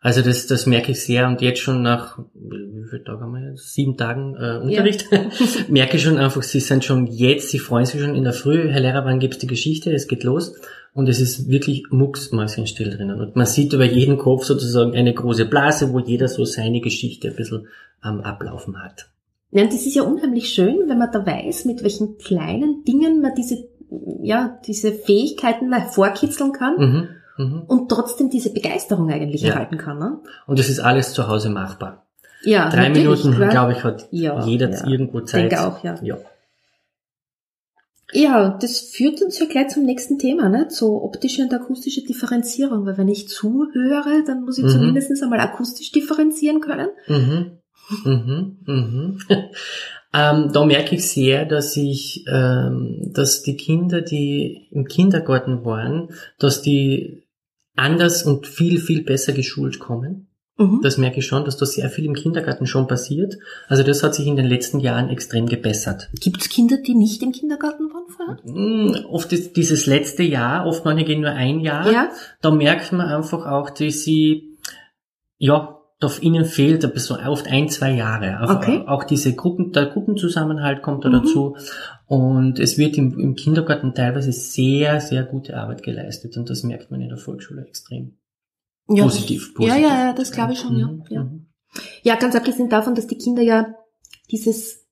[0.00, 3.50] Also das, das merke ich sehr und jetzt schon nach, wie viele Tage haben wir
[3.50, 3.72] jetzt?
[3.72, 5.30] Sieben Tagen äh, Unterricht, ja.
[5.68, 8.68] merke ich schon einfach, sie sind schon jetzt, sie freuen sich schon in der Früh,
[8.70, 10.54] Herr Lehrer, wann gibt's die Geschichte, es geht los
[10.92, 15.46] und es ist wirklich mucksmäuschenstill drinnen und man sieht über jeden Kopf sozusagen eine große
[15.46, 17.66] Blase, wo jeder so seine Geschichte ein bisschen
[18.00, 19.10] am Ablaufen hat.
[19.56, 23.22] Ja, und das ist ja unheimlich schön, wenn man da weiß, mit welchen kleinen Dingen
[23.22, 23.66] man diese,
[24.20, 26.76] ja, diese Fähigkeiten hervorkitzeln kann.
[26.76, 27.62] Mhm, mh.
[27.66, 29.54] Und trotzdem diese Begeisterung eigentlich ja.
[29.54, 29.98] erhalten kann.
[29.98, 30.18] Ne?
[30.46, 32.04] Und das ist alles zu Hause machbar.
[32.42, 34.86] Ja, Drei Minuten, glaube ich, hat ja, jeder ja.
[34.86, 35.50] irgendwo Zeit.
[35.50, 35.94] Denke auch, ja.
[36.02, 36.18] ja.
[38.12, 40.66] Ja, das führt uns ja gleich zum nächsten Thema, ne?
[40.68, 44.68] So optische und akustische Differenzierung, weil wenn ich zuhöre, dann muss ich Mhm.
[44.68, 46.88] zumindest einmal akustisch differenzieren können.
[47.08, 47.52] Mhm.
[48.04, 48.56] Mhm.
[48.66, 49.18] Mhm.
[50.14, 56.10] ähm, da merke ich sehr, dass ich, ähm, dass die Kinder, die im Kindergarten waren,
[56.38, 57.24] dass die
[57.76, 60.28] anders und viel, viel besser geschult kommen.
[60.58, 60.80] Mhm.
[60.82, 63.36] Das merke ich schon, dass da sehr viel im Kindergarten schon passiert.
[63.68, 66.08] Also das hat sich in den letzten Jahren extrem gebessert.
[66.14, 68.38] Gibt es Kinder, die nicht im Kindergarten waren vorher?
[68.44, 71.90] Mm, Oft ist dieses letzte Jahr, oft manche gehen nur ein Jahr.
[71.92, 72.10] Ja.
[72.40, 74.56] Da merkt man einfach auch, dass sie,
[75.36, 78.40] ja, auf ihnen fehlt ein bisschen, oft ein, zwei Jahre.
[78.42, 78.84] Auch, Okay.
[78.86, 81.12] auch diese Gruppen, der Gruppenzusammenhalt kommt da Mhm.
[81.14, 81.56] dazu.
[82.06, 86.36] Und es wird im, im Kindergarten teilweise sehr, sehr gute Arbeit geleistet.
[86.36, 88.18] Und das merkt man in der Volksschule extrem.
[88.88, 89.04] ja.
[89.04, 89.74] Positiv, positiv.
[89.82, 90.86] Ja, ja, ja, das glaube ich schon, ja.
[90.86, 91.24] Mhm, ja.
[91.24, 91.46] mhm.
[92.02, 93.74] Ja, ganz abgesehen davon, dass die Kinder ja
[94.30, 94.86] dieses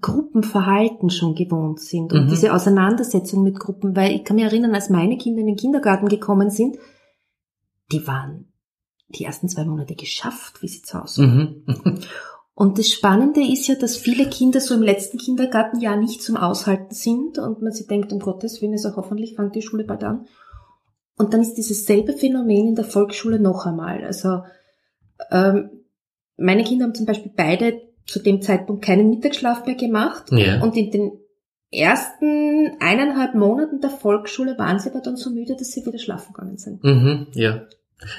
[0.00, 2.28] Gruppenverhalten schon gewohnt sind und Mhm.
[2.28, 6.08] diese Auseinandersetzung mit Gruppen, weil ich kann mich erinnern, als meine Kinder in den Kindergarten
[6.08, 6.76] gekommen sind,
[7.92, 8.52] die waren
[9.08, 11.64] die ersten zwei Monate geschafft, wie sie zu Hause waren.
[11.66, 11.98] Mhm.
[12.56, 16.94] Und das Spannende ist ja, dass viele Kinder so im letzten Kindergartenjahr nicht zum Aushalten
[16.94, 20.26] sind und man sich denkt, um Gottes Willen, also hoffentlich fängt die Schule bald an.
[21.18, 24.04] Und dann ist dieses selbe Phänomen in der Volksschule noch einmal.
[24.04, 24.44] Also
[25.32, 25.70] ähm,
[26.36, 30.62] meine Kinder haben zum Beispiel beide zu dem Zeitpunkt keinen Mittagsschlaf mehr gemacht Ja.
[30.62, 31.12] und in den
[31.72, 36.32] ersten eineinhalb Monaten der Volksschule waren sie aber dann so müde, dass sie wieder schlafen
[36.32, 36.84] gegangen sind.
[36.84, 37.26] Mhm.
[37.34, 37.62] Ja.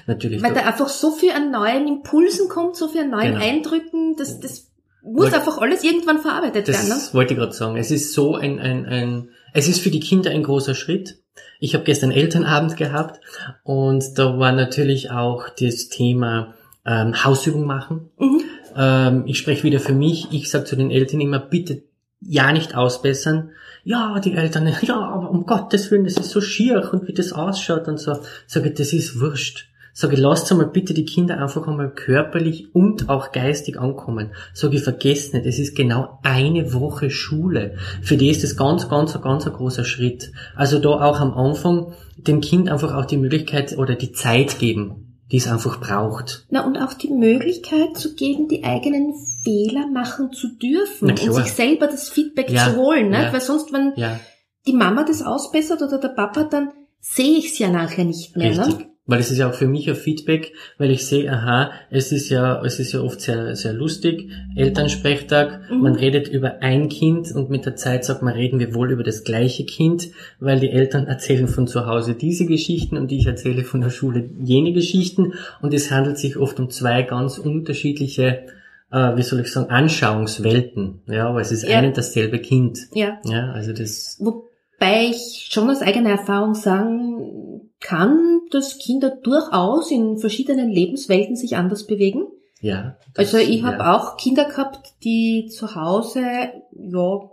[0.08, 0.42] Natürlich.
[0.42, 3.46] Weil da einfach so viel an neuen Impulsen kommt, so viel an neuen Genau.
[3.46, 4.68] Eindrücken, das, das
[5.04, 6.88] muss Wollte- einfach alles irgendwann verarbeitet werden.
[6.90, 6.96] Ne?
[6.96, 7.78] Das wollte ich gerade sagen.
[7.78, 11.20] Es ist so ein, ein, ein, es ist für die Kinder ein großer Schritt.
[11.60, 13.20] Ich habe gestern Elternabend gehabt
[13.64, 16.54] und da war natürlich auch das Thema
[16.86, 18.10] ähm, Hausübung machen.
[18.18, 18.42] Mhm.
[18.76, 20.28] Ähm, ich spreche wieder für mich.
[20.32, 21.84] Ich sage zu den Eltern immer, bitte
[22.22, 23.52] ja nicht ausbessern.
[23.88, 27.32] Ja, die Eltern, ja, aber um Gottes Willen, das ist so schier und wie das
[27.32, 28.18] ausschaut und so.
[28.48, 29.68] Sage, das ist wurscht.
[29.94, 34.32] Sage, lasst einmal bitte die Kinder einfach einmal körperlich und auch geistig ankommen.
[34.54, 37.78] Sage, vergesst nicht, es ist genau eine Woche Schule.
[38.02, 40.32] Für die ist das ganz, ganz, ganz ein großer Schritt.
[40.56, 45.05] Also da auch am Anfang dem Kind einfach auch die Möglichkeit oder die Zeit geben,
[45.32, 46.46] die es einfach braucht.
[46.50, 51.52] Na, und auch die Möglichkeit zu geben, die eigenen Fehler machen zu dürfen und sich
[51.54, 53.10] selber das Feedback Ja, zu holen.
[53.10, 53.24] Ne?
[53.24, 53.34] ja.
[53.34, 54.20] Weil sonst, wenn Ja,
[54.68, 58.52] die Mama das ausbessert oder der Papa, dann sehe ich es ja nachher nicht mehr.
[58.52, 58.80] richtig.
[58.80, 58.95] Ne?
[59.08, 62.30] Weil es ist ja auch für mich ein Feedback, weil ich sehe, aha, es ist
[62.30, 64.32] ja, es ist ja oft sehr, sehr lustig.
[64.56, 65.82] Elternsprechtag, Mhm.
[65.82, 69.04] man redet über ein Kind und mit der Zeit sagt man, reden wir wohl über
[69.04, 73.64] das gleiche Kind, weil die Eltern erzählen von zu Hause diese Geschichten und ich erzähle
[73.64, 78.48] von der Schule jene Geschichten und es handelt sich oft um zwei ganz unterschiedliche,
[78.92, 81.02] äh, wie soll ich sagen, Anschauungswelten.
[81.08, 81.78] Ja, aber es ist Ja.
[81.78, 82.80] ein und dasselbe Kind.
[82.94, 83.20] Ja.
[83.26, 87.45] Ja, also das, Wobei ich schon aus eigener Erfahrung sagen
[87.86, 92.28] kann, dass Kinder durchaus in verschiedenen Lebenswelten sich anders bewegen.
[92.60, 92.98] ja.
[93.16, 93.96] Also ich habe ja.
[93.96, 96.22] auch Kinder gehabt, die zu Hause
[96.74, 97.30] ja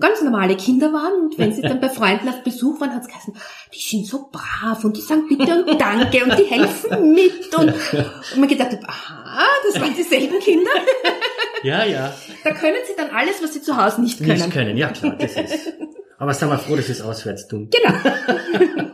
[0.00, 3.08] ganz normale Kinder waren und wenn sie dann bei Freunden auf Besuch waren, hat es
[3.08, 3.34] geheißen,
[3.72, 7.68] die sind so brav und die sagen bitte und danke und die helfen mit und,
[8.32, 10.70] und man gedacht hat, aha, das waren dieselben Kinder.
[11.62, 12.12] Ja, ja.
[12.42, 14.32] Da können sie dann alles, was sie zu Hause nicht können.
[14.32, 15.72] Nicht können, ja klar, das ist.
[16.18, 17.70] Aber sind wir froh, dass wir es auswärts tun.
[17.70, 18.90] Genau.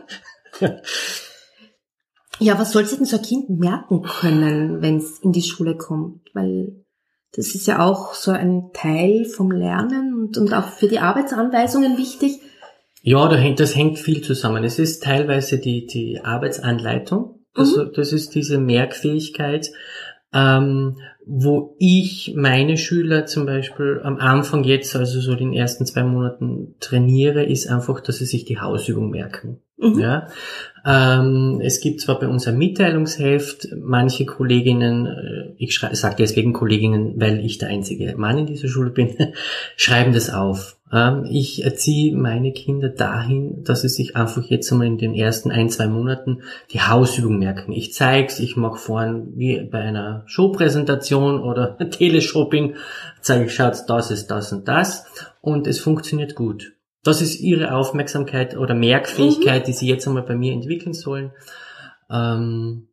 [2.39, 5.77] ja, was soll sich denn so ein Kind merken können, wenn es in die Schule
[5.77, 6.29] kommt?
[6.33, 6.83] Weil
[7.33, 11.97] das ist ja auch so ein Teil vom Lernen und, und auch für die Arbeitsanweisungen
[11.97, 12.39] wichtig.
[13.03, 14.63] Ja, da hängt, das hängt viel zusammen.
[14.63, 17.39] Es ist teilweise die, die Arbeitsanleitung.
[17.53, 17.91] Das, Mhm.
[17.95, 19.71] das ist diese Merkfähigkeit,
[20.33, 26.03] ähm, wo ich meine Schüler zum Beispiel am Anfang jetzt, also so den ersten zwei
[26.03, 29.61] Monaten trainiere, ist einfach, dass sie sich die Hausübung merken.
[29.81, 29.99] Mhm.
[29.99, 30.27] Ja,
[30.85, 37.13] ähm, es gibt zwar bei uns ein Mitteilungsheft, manche Kolleginnen, äh, ich sage deswegen Kolleginnen,
[37.17, 39.15] weil ich der einzige Mann in dieser Schule bin,
[39.75, 40.77] schreiben das auf.
[40.91, 45.51] Ähm, ich erziehe meine Kinder dahin, dass sie sich einfach jetzt einmal in den ersten
[45.51, 46.41] ein, zwei Monaten
[46.71, 47.71] die Hausübung merken.
[47.71, 52.75] Ich zeig's, ich mache vorhin wie bei einer Showpräsentation oder Teleshopping,
[53.21, 55.05] zeige ich, schaut, das ist das und das
[55.41, 56.73] und es funktioniert gut.
[57.03, 61.31] Das ist ihre Aufmerksamkeit oder Merkfähigkeit, die sie jetzt einmal bei mir entwickeln sollen.
[62.09, 62.87] Ähm,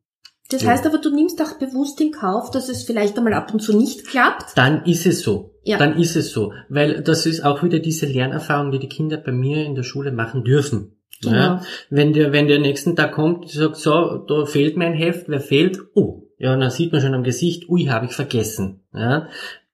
[0.51, 0.71] Das Ja.
[0.71, 3.77] heißt aber, du nimmst auch bewusst in Kauf, dass es vielleicht einmal ab und zu
[3.77, 4.57] nicht klappt.
[4.57, 5.55] dann ist es so.
[5.63, 5.77] Ja.
[5.77, 6.55] Dann ist es so.
[6.71, 10.11] Weil das ist auch wieder diese Lernerfahrung, die die Kinder bei mir in der Schule
[10.11, 10.97] machen dürfen.
[11.21, 11.37] Genau.
[11.37, 15.29] Ja, wenn der, wenn der nächsten Tag kommt, und sagt, so, da fehlt mein Heft,
[15.29, 15.81] wer fehlt?
[15.95, 18.85] Oh, ja, dann sieht man schon am Gesicht, ui, habe ich vergessen.
[18.95, 19.29] Ja,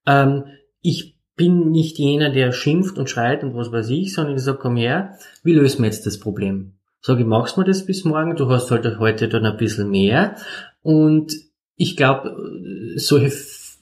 [0.07, 0.44] ähm,
[0.81, 4.59] ich bin nicht jener, der schimpft und schreit und was weiß ich, sondern ich sage,
[4.61, 6.75] komm her, wie lösen wir jetzt das Problem?
[7.01, 10.37] Sag ich, machst mir das bis morgen, du hast halt heute dann ein bisschen mehr.
[10.83, 11.35] Und
[11.77, 12.37] ich glaube,
[12.97, 13.79] solche F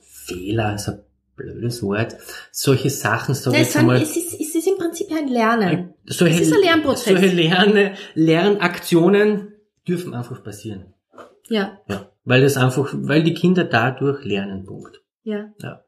[0.00, 1.02] Fehler, ist ein
[1.36, 2.16] blödes Wort,
[2.50, 5.94] solche Sachen, sag ich es, jetzt es, ist, es ist im Prinzip ein Lernen.
[6.06, 7.04] solche, es ist ein Lernprozess.
[7.20, 9.52] solche Lerne, Lernaktionen
[9.86, 10.94] dürfen einfach passieren.
[11.48, 12.10] Ja, Ja.
[12.24, 15.02] Weil das einfach, weil die Kinder dadurch lernen, Punkt.
[15.24, 15.52] ja.
[15.60, 15.84] Ja.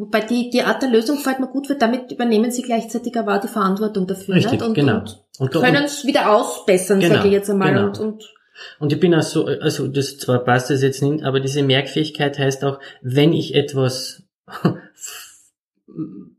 [0.00, 3.36] Wobei die, die Art der Lösung gefällt mir gut, weil damit übernehmen sie gleichzeitig aber
[3.36, 4.34] auch die Verantwortung dafür.
[4.36, 4.62] Richtig, nicht?
[4.62, 4.98] Und, genau.
[5.00, 7.74] Und, und, können es wieder ausbessern, Genau, sage ich jetzt einmal.
[7.74, 7.86] genau.
[7.88, 8.34] Und, und
[8.78, 12.38] Und ich bin auch so, also das zwar passt das jetzt nicht, aber diese Merkfähigkeit
[12.38, 14.22] heißt auch, wenn ich etwas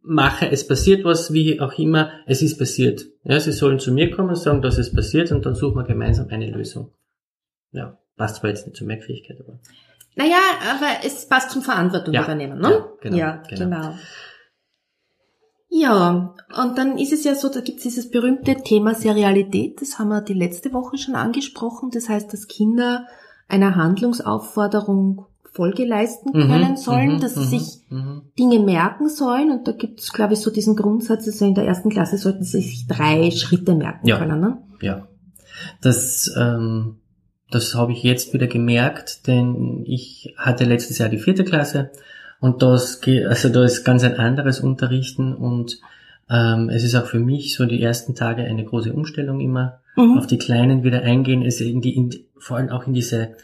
[0.02, 3.06] mache, es passiert was, wie auch immer, es ist passiert.
[3.24, 5.84] Ja, sie sollen zu mir kommen und sagen, dass es passiert und dann suchen wir
[5.84, 6.92] gemeinsam eine Lösung.
[7.74, 9.60] Ja, passt zwar jetzt nicht zur Merkfähigkeit, aber.
[10.16, 10.38] Naja,
[10.76, 12.70] aber es passt zum Verantwortung Ja, übernehmen, ne?
[12.70, 13.66] ja, genau, ja, genau.
[13.66, 13.94] genau.
[15.74, 19.98] Ja, und dann ist es ja so, da gibt es dieses berühmte Thema Serialität, das
[20.00, 21.92] haben wir die letzte Woche schon angesprochen.
[21.94, 23.08] Das heißt, dass Kinder
[23.48, 28.22] einer Handlungsaufforderung Folge leisten können sollen, dass sie sich mhm.
[28.40, 29.52] Dinge merken sollen.
[29.52, 32.44] Und da gibt es, glaube ich, so diesen Grundsatz, also in der ersten Klasse sollten
[32.44, 34.18] sie sich drei Schritte merken Ja.
[34.18, 34.40] können.
[34.40, 34.62] Ne?
[34.82, 35.08] Ja.
[35.82, 37.01] Das, ähm,
[37.52, 41.92] das habe ich jetzt wieder gemerkt, denn ich hatte letztes Jahr die vierte Klasse
[42.40, 45.80] und das also da ist ganz ein anderes Unterrichten und
[46.30, 50.18] ähm, es ist auch für mich so die ersten Tage eine große Umstellung immer Mhm.
[50.18, 53.36] auf die Kleinen wieder eingehen, ist in die, in, vor allem auch in diese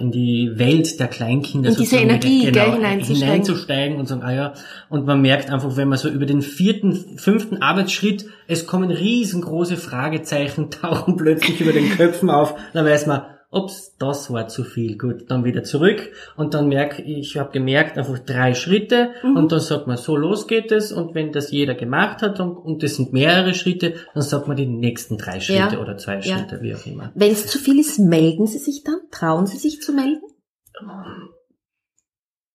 [0.00, 3.22] in die Welt der Kleinkinder In diese Energie, wieder, gell, hineinzusteigen.
[3.22, 4.54] hineinzusteigen und sagen, ah ja,
[4.88, 9.76] und man merkt einfach, wenn man so über den vierten, fünften Arbeitsschritt, es kommen riesengroße
[9.76, 13.22] Fragezeichen, tauchen plötzlich über den Köpfen auf, dann weiß man,
[13.54, 17.52] ups, das war zu viel, gut, dann wieder zurück und dann merke ich, ich habe
[17.52, 19.36] gemerkt, einfach drei Schritte Mhm.
[19.36, 22.56] und dann sagt man, so los geht es und wenn das jeder gemacht hat und,
[22.56, 25.80] und das sind mehrere Schritte, dann sagt man die nächsten drei Schritte Ja.
[25.80, 26.22] oder zwei Ja.
[26.38, 27.12] Schritte, wie auch immer.
[27.14, 28.98] Wenn es zu viel ist, melden Sie sich dann?
[29.10, 30.20] Trauen Sie sich zu melden?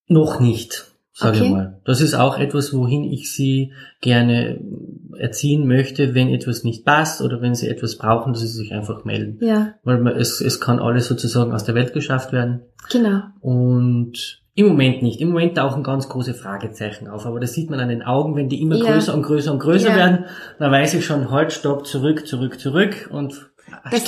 [0.07, 0.88] Noch nicht,
[1.19, 1.45] sage Okay.
[1.47, 1.81] ich mal.
[1.85, 4.59] Das ist auch etwas, wohin ich sie gerne
[5.17, 9.03] erziehen möchte, wenn etwas nicht passt oder wenn sie etwas brauchen, dass sie sich einfach
[9.05, 9.37] melden.
[9.41, 12.61] Ja, Weil man, es, es kann alles sozusagen aus der Welt geschafft werden.
[12.89, 13.21] genau.
[13.41, 15.21] Und im Moment nicht.
[15.21, 17.25] Im Moment tauchen ganz große Fragezeichen auf.
[17.25, 18.91] Aber das sieht man an den Augen, wenn die immer Ja.
[18.93, 19.95] größer und größer und größer Ja.
[19.95, 20.25] werden,
[20.57, 23.49] dann weiß ich schon, halt, stopp, zurück, zurück, zurück und
[23.91, 24.03] Das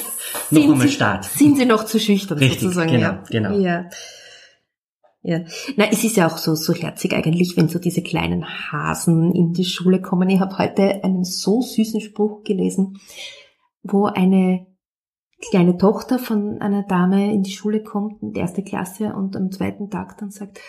[0.50, 1.24] noch einmal Start.
[1.26, 2.92] Sind Sie noch zu schüchtern Richtig, sozusagen?
[2.92, 3.24] genau, ja.
[3.30, 3.58] genau.
[3.60, 3.86] Ja.
[5.24, 5.42] Ja.
[5.76, 9.54] Na, es ist ja auch so, so herzig eigentlich, wenn so diese kleinen Hasen in
[9.54, 10.30] die Schule kommen.
[10.30, 13.00] Ich habe heute einen so süßen Spruch gelesen,
[13.84, 14.66] wo eine
[15.50, 19.52] kleine Tochter von einer Dame in die Schule kommt, in die erste Klasse, und am
[19.52, 20.60] zweiten Tag dann sagt,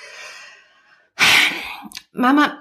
[2.13, 2.59] Mama,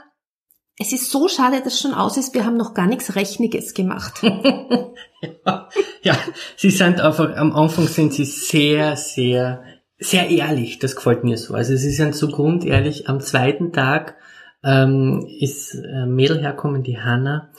[0.77, 4.23] es ist so schade, dass schon aus ist, wir haben noch gar nichts Rechniges gemacht.
[6.04, 6.17] ja,
[6.56, 9.63] sie sind einfach, am Anfang sind sie sehr, sehr,
[10.01, 10.79] sehr ehrlich.
[10.79, 11.53] Das gefällt mir so.
[11.53, 13.07] Also sie sind so grundehrlich.
[13.07, 14.15] Am zweiten Tag
[14.63, 17.51] ähm, ist ein Mädel herkommen, die Hanna,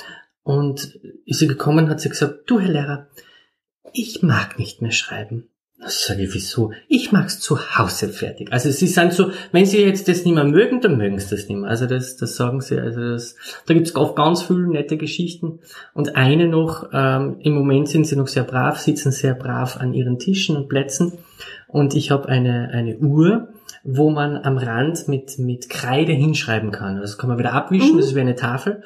[0.43, 3.07] und ist sie gekommen, hat sie gesagt, du Herr Lehrer,
[3.93, 5.49] ich mag nicht mehr schreiben.
[5.81, 6.73] Das sage ich, wieso?
[6.89, 8.53] Ich mag's zu Hause fertig.
[8.53, 11.49] Also sie sind so, wenn sie jetzt das nicht mehr mögen, dann mögen sie das
[11.49, 11.69] nicht mehr.
[11.69, 13.35] Also das, das sagen sie, also das,
[13.67, 15.59] da gibt's oft ganz viele nette Geschichten.
[15.93, 19.93] Und eine noch, ähm, im Moment sind sie noch sehr brav, sitzen sehr brav an
[19.93, 21.15] ihren Tischen und Plätzen.
[21.73, 23.49] Und ich habe eine, eine Uhr,
[23.83, 26.91] wo man am Rand mit, mit Kreide hinschreiben kann.
[26.97, 27.97] Also Das kann man wieder abwischen, Mhm.
[27.97, 28.83] das ist wie eine Tafel.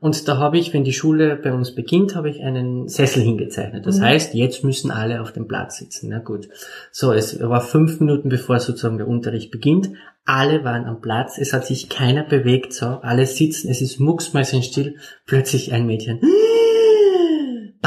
[0.00, 3.84] Und da habe ich, wenn die Schule bei uns beginnt, habe ich einen Sessel hingezeichnet.
[3.84, 4.04] Das Mhm.
[4.04, 6.08] heißt, jetzt müssen alle auf dem Platz sitzen.
[6.08, 6.48] Na gut.
[6.90, 9.90] So, es war fünf Minuten bevor sozusagen der Unterricht beginnt.
[10.24, 11.36] Alle waren am Platz.
[11.36, 12.72] Es hat sich keiner bewegt.
[12.72, 13.68] So, alle sitzen.
[13.70, 14.96] Es ist mucksmäuschenstill.
[15.26, 16.20] Plötzlich ein Mädchen.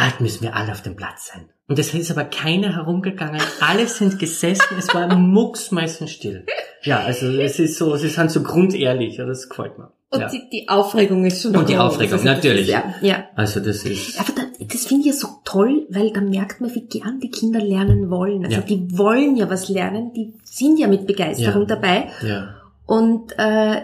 [0.03, 1.49] Bald müssen wir alle auf dem Platz sein.
[1.69, 3.41] Und es ist aber keiner herumgegangen.
[3.61, 4.75] Alle sind gesessen.
[4.77, 6.45] Es war mucksmäuschenstill.
[6.81, 9.15] Ja, also es ist so, sie sind so grundehrlich.
[9.17, 9.91] Ja, das gefällt mir.
[10.09, 10.29] Und ja.
[10.29, 11.77] die, die Aufregung ist schon Und die.
[11.77, 12.67] Aufregung, Also natürlich.
[12.67, 13.23] Ist, ja, ja.
[13.35, 14.19] Also das ist.
[14.19, 17.31] Aber da, das finde ich ja so toll, weil da merkt man, wie gern die
[17.31, 18.43] Kinder lernen wollen.
[18.43, 18.61] Also Ja.
[18.63, 21.67] die wollen ja was lernen, die sind ja mit Begeisterung Ja.
[21.75, 22.09] dabei.
[22.27, 22.55] Ja.
[22.85, 23.83] Und äh,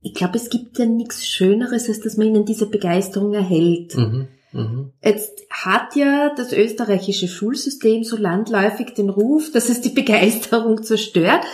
[0.00, 3.96] ich glaube, es gibt ja nichts Schöneres, als dass man ihnen diese Begeisterung erhält.
[3.96, 4.26] Mhm.
[4.52, 4.92] Mhm.
[5.02, 11.44] Jetzt hat ja das österreichische Schulsystem so landläufig den Ruf, dass es die Begeisterung zerstört.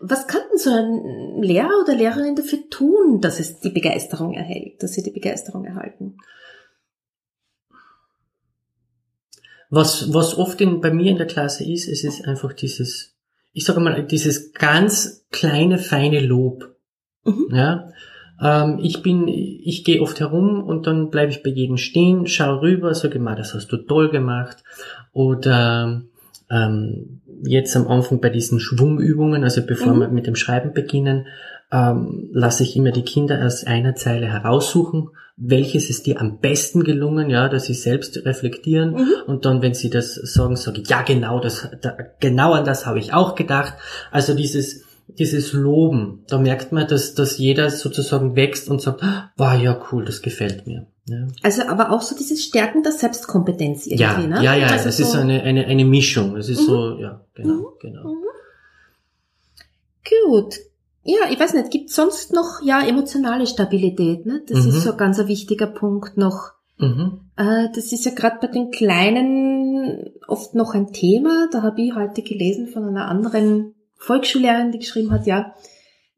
[0.00, 4.82] Was kann denn so ein Lehrer oder Lehrerin dafür tun, dass es die Begeisterung erhält,
[4.82, 6.16] dass sie die Begeisterung erhalten?
[9.70, 13.16] Was, was oft in, bei mir in der Klasse ist, es ist einfach dieses,
[13.52, 16.76] ich sage mal, dieses ganz kleine, feine Lob.
[17.24, 17.48] Mhm.
[17.50, 17.90] Ja.
[18.40, 22.62] Ähm, ich bin, ich gehe oft herum und dann bleibe ich bei jedem stehen, schaue
[22.62, 24.58] rüber, sage mal, das hast du toll gemacht.
[25.12, 26.02] Oder
[26.50, 30.00] ähm, jetzt am Anfang bei diesen Schwungübungen, also bevor mhm.
[30.00, 31.26] wir mit dem Schreiben beginnen,
[31.72, 36.84] ähm, lasse ich immer die Kinder aus einer Zeile heraussuchen, welches ist dir am besten
[36.84, 39.12] gelungen, ja, dass sie selbst reflektieren mhm.
[39.26, 42.86] und dann, wenn sie das sagen, sage ich, ja genau, das, da, genau an das
[42.86, 43.74] habe ich auch gedacht.
[44.12, 49.02] Also dieses dieses Loben, da merkt man, dass, dass jeder sozusagen wächst und sagt,
[49.36, 50.86] wow, ja cool, das gefällt mir.
[51.06, 51.26] Ja.
[51.42, 54.42] Also aber auch so dieses Stärken der Selbstkompetenz irgendwie, ja, ne?
[54.42, 56.36] Ja, ja, also es so ist eine, eine, eine Mischung.
[56.36, 56.66] Es ist mhm.
[56.66, 57.66] so, ja, genau, mhm.
[57.80, 58.08] genau.
[58.08, 58.24] Mhm.
[60.26, 60.54] Gut.
[61.02, 64.42] Ja, ich weiß nicht, gibt sonst noch, ja, emotionale Stabilität, ne?
[64.48, 64.80] Das ist mhm.
[64.80, 66.52] so ein ganz wichtiger Punkt noch.
[66.78, 67.20] Mhm.
[67.36, 71.48] Äh, das ist ja gerade bei den Kleinen oft noch ein Thema.
[71.52, 75.54] Da habe ich heute gelesen von einer anderen Volksschullehrerin, die geschrieben hat, ja,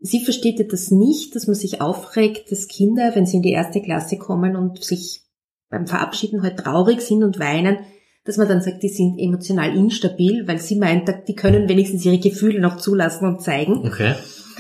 [0.00, 3.80] sie versteht das nicht, dass man sich aufregt, dass Kinder, wenn sie in die erste
[3.80, 5.22] Klasse kommen und sich
[5.70, 7.78] beim Verabschieden halt traurig sind und weinen,
[8.24, 12.18] dass man dann sagt, die sind emotional instabil, weil sie meint, die können wenigstens ihre
[12.18, 13.86] Gefühle noch zulassen und zeigen.
[13.86, 14.14] Okay.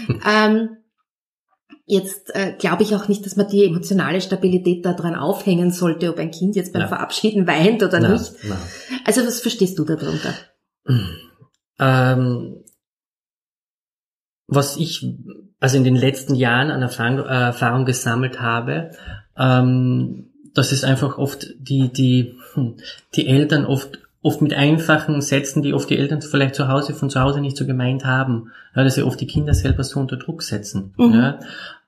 [0.28, 0.76] ähm,
[1.84, 6.18] jetzt äh, glaube ich auch nicht, dass man die emotionale Stabilität daran aufhängen sollte, ob
[6.18, 6.88] ein Kind jetzt beim ja.
[6.88, 8.32] Verabschieden weint oder na, nicht.
[8.48, 8.56] Na.
[9.04, 10.34] Also was verstehst du darunter?
[11.78, 12.64] Ähm,
[14.46, 15.06] was ich
[15.58, 18.90] also in den letzten Jahren an Erfahrung, äh, Erfahrung gesammelt habe,
[19.36, 22.76] ähm, dass es einfach oft die, die, hm,
[23.14, 27.10] die Eltern oft oft mit einfachen Sätzen, die oft die Eltern vielleicht zu Hause von
[27.10, 30.16] zu Hause nicht so gemeint haben, ja, dass sie oft die Kinder selber so unter
[30.16, 30.94] Druck setzen.
[30.96, 31.14] Mhm.
[31.14, 31.38] Ja.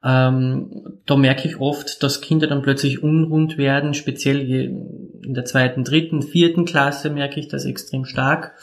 [0.05, 5.83] Ähm, da merke ich oft, dass Kinder dann plötzlich unrund werden, speziell in der zweiten,
[5.83, 8.55] dritten, vierten Klasse merke ich das extrem stark,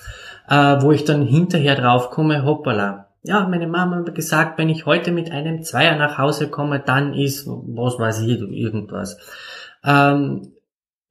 [0.47, 5.11] äh, wo ich dann hinterher draufkomme, hoppala, ja, meine Mama hat gesagt, wenn ich heute
[5.11, 9.17] mit einem Zweier nach Hause komme, dann ist, was weiß ich, irgendwas.
[9.83, 10.53] Ähm,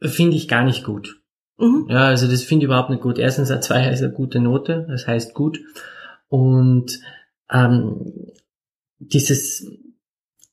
[0.00, 1.20] finde ich gar nicht gut.
[1.58, 1.86] Mhm.
[1.88, 3.18] Ja, also das finde ich überhaupt nicht gut.
[3.18, 5.58] Erstens, ein Zweier ist eine gute Note, das heißt gut.
[6.28, 7.00] Und
[7.50, 8.12] ähm,
[8.98, 9.66] dieses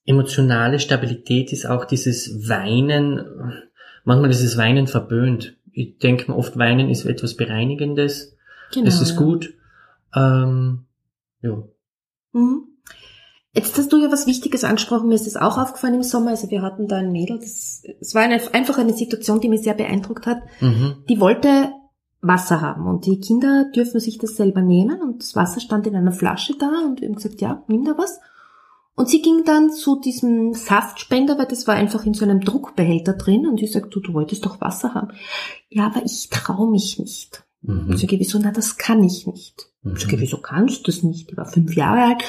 [0.06, 3.24] emotionale Stabilität ist auch dieses Weinen,
[4.04, 5.58] manchmal ist das Weinen verböhnt.
[5.72, 8.36] Ich denke mir oft, Weinen ist etwas Bereinigendes.
[8.74, 9.18] Genau, es ist ja.
[9.18, 9.54] gut.
[10.16, 10.86] Ähm,
[11.42, 11.64] ja.
[12.34, 12.68] Mhm.
[13.54, 16.30] Jetzt hast du ja was Wichtiges angesprochen, mir ist das auch aufgefallen im Sommer.
[16.30, 19.64] Also wir hatten da ein Mädel, das, es war eine, einfach eine Situation, die mich
[19.64, 20.42] sehr beeindruckt hat.
[20.62, 21.04] Mhm.
[21.10, 21.74] Die wollte
[22.22, 25.96] Wasser haben und die Kinder dürfen sich das selber nehmen und das Wasser stand in
[25.96, 28.20] einer Flasche da und wir haben gesagt, ja, nimm da was.
[28.96, 33.14] Und sie ging dann zu diesem Saftspender, weil das war einfach in so einem Druckbehälter
[33.14, 35.12] drin und ich sagte, du, du wolltest doch Wasser haben.
[35.70, 37.44] Ja, aber ich traue mich nicht.
[37.62, 37.94] Mhm.
[37.94, 38.40] Ich, wieso?
[38.40, 39.68] Na, das kann ich nicht.
[39.84, 39.96] Mhm.
[39.96, 41.32] Ich, wieso kannst du das nicht?
[41.32, 42.24] Ich war fünf Jahre alt.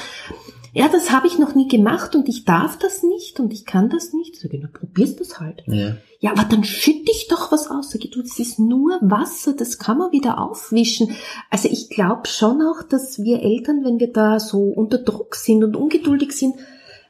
[0.74, 3.90] Ja, das habe ich noch nie gemacht und ich darf das nicht und ich kann
[3.90, 4.36] das nicht.
[4.36, 5.62] Sag ich, na, probierst das halt.
[5.66, 5.96] Ja.
[6.20, 7.90] ja, aber dann schütte ich doch was aus.
[7.90, 11.14] Sag ich, du, das ist nur Wasser, das kann man wieder aufwischen.
[11.50, 15.62] Also ich glaube schon auch, dass wir Eltern, wenn wir da so unter Druck sind
[15.62, 16.54] und ungeduldig sind,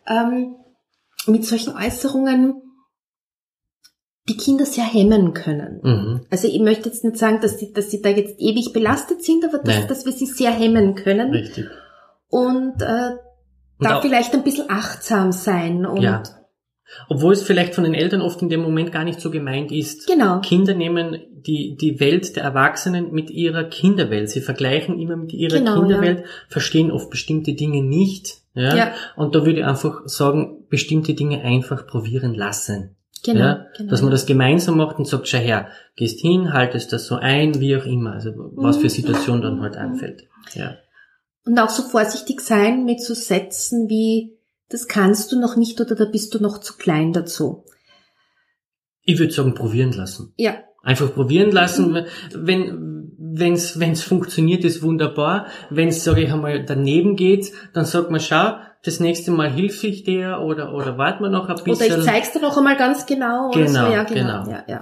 [0.08, 0.56] ähm,
[1.26, 2.62] mit solchen Äußerungen
[4.28, 5.80] die Kinder sehr hemmen können.
[5.82, 6.20] Mhm.
[6.30, 9.44] Also ich möchte jetzt nicht sagen, dass sie, dass sie da jetzt ewig belastet sind,
[9.44, 11.32] aber dass, dass wir sie sehr hemmen können.
[11.32, 11.66] Richtig.
[12.28, 13.16] Und, äh,
[13.78, 16.22] und da vielleicht ein bisschen achtsam sein und ja.
[17.08, 20.06] Obwohl es vielleicht von den Eltern oft in dem Moment gar nicht so gemeint ist.
[20.06, 20.40] Genau.
[20.40, 24.30] Kinder nehmen die, die Welt der Erwachsenen mit ihrer Kinderwelt.
[24.30, 26.26] Sie vergleichen immer mit ihrer genau, Kinderwelt, ja.
[26.48, 28.42] verstehen oft bestimmte Dinge nicht.
[28.54, 28.76] Ja?
[28.76, 28.94] ja.
[29.16, 32.96] Und da würde ich einfach sagen, bestimmte Dinge einfach probieren lassen.
[33.24, 33.90] Genau, ja, genau.
[33.90, 37.60] Dass man das gemeinsam macht und sagt, schau her, gehst hin, haltest das so ein,
[37.60, 38.90] wie auch immer, also was für mhm.
[38.90, 40.24] Situation dann halt anfällt.
[40.54, 40.76] Ja.
[41.44, 45.94] Und auch so vorsichtig sein mit so Sätzen wie, das kannst du noch nicht oder
[45.94, 47.64] da bist du noch zu klein dazu.
[49.02, 50.32] Ich würde sagen, probieren lassen.
[50.36, 50.56] Ja.
[50.82, 51.92] Einfach probieren lassen.
[51.92, 52.06] Mhm.
[52.34, 55.46] Wenn wenn's wenn's funktioniert, ist wunderbar.
[55.70, 59.84] Wenn es, sage ich einmal, daneben geht, dann sagt man, schau, das nächste Mal hilf
[59.84, 61.86] ich dir oder, oder warten wir noch ein bisschen.
[61.92, 63.50] Oder ich zeig's dir noch einmal ganz genau.
[63.52, 63.92] Genau, so.
[63.92, 64.44] ja, genau.
[64.44, 64.50] genau.
[64.50, 64.80] Ja, ja.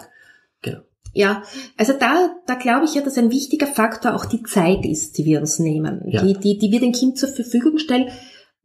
[0.62, 0.80] genau.
[1.12, 1.42] Ja,
[1.76, 5.24] also da, da glaube ich ja, dass ein wichtiger Faktor auch die Zeit ist, die
[5.24, 6.22] wir uns nehmen, ja.
[6.22, 8.10] die, die, die wir dem Kind zur Verfügung stellen,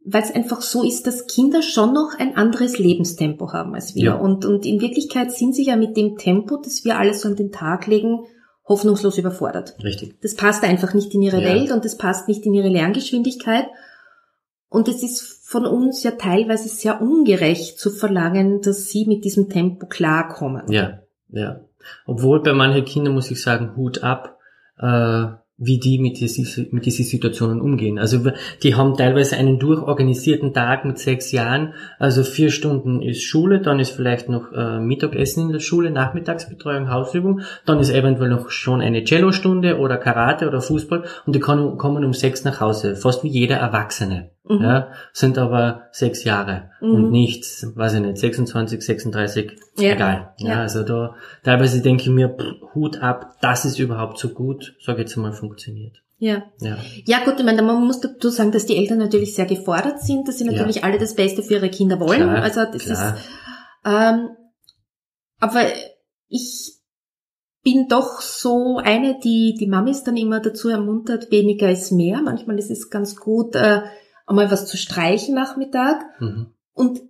[0.04, 4.04] weil es einfach so ist, dass Kinder schon noch ein anderes Lebenstempo haben als wir.
[4.04, 4.14] Ja.
[4.14, 7.34] Und, und in Wirklichkeit sind sie ja mit dem Tempo, das wir alles so an
[7.34, 8.20] den Tag legen,
[8.68, 9.76] hoffnungslos überfordert.
[9.82, 10.20] Richtig.
[10.22, 11.48] Das passt einfach nicht in ihre ja.
[11.48, 13.66] Welt und das passt nicht in ihre Lerngeschwindigkeit.
[14.68, 19.48] Und es ist von uns ja teilweise sehr ungerecht zu verlangen, dass sie mit diesem
[19.48, 20.70] Tempo klarkommen.
[20.70, 21.60] Ja, ja.
[22.04, 24.38] Obwohl bei manchen Kindern muss ich sagen, Hut ab,
[24.78, 25.26] äh,
[25.58, 27.98] wie die mit diesen, mit diesen Situationen umgehen.
[27.98, 28.30] Also
[28.62, 31.72] die haben teilweise einen durchorganisierten Tag mit sechs Jahren.
[31.98, 36.90] Also vier Stunden ist Schule, dann ist vielleicht noch äh, Mittagessen in der Schule, Nachmittagsbetreuung,
[36.90, 42.04] Hausübung, dann ist eventuell noch schon eine Cellostunde oder Karate oder Fußball und die kommen
[42.04, 44.30] um sechs nach Hause, fast wie jeder Erwachsene.
[44.48, 44.62] Mhm.
[44.62, 46.90] Ja, sind aber sechs Jahre mhm.
[46.94, 47.44] und nicht,
[47.74, 49.92] weiß ich nicht, 26, 36, ja.
[49.92, 50.34] egal.
[50.38, 54.28] Ja, ja, also da teilweise denke ich mir, pff, Hut ab, das ist überhaupt so
[54.28, 55.96] gut, sag jetzt mal, funktioniert.
[56.18, 56.44] Ja.
[56.60, 56.78] ja.
[57.04, 60.26] Ja, gut, ich meine, man muss dazu sagen, dass die Eltern natürlich sehr gefordert sind,
[60.26, 60.82] dass sie natürlich ja.
[60.84, 62.22] alle das Beste für ihre Kinder wollen.
[62.22, 63.16] Klar, also das klar.
[63.16, 63.24] ist
[63.86, 64.30] ähm,
[65.38, 65.60] aber
[66.28, 66.74] ich
[67.62, 72.20] bin doch so eine, die die Mamis dann immer dazu ermuntert, weniger ist mehr.
[72.20, 73.82] Manchmal ist es ganz gut, äh,
[74.26, 76.52] einmal was zu streichen Nachmittag mhm.
[76.72, 77.00] und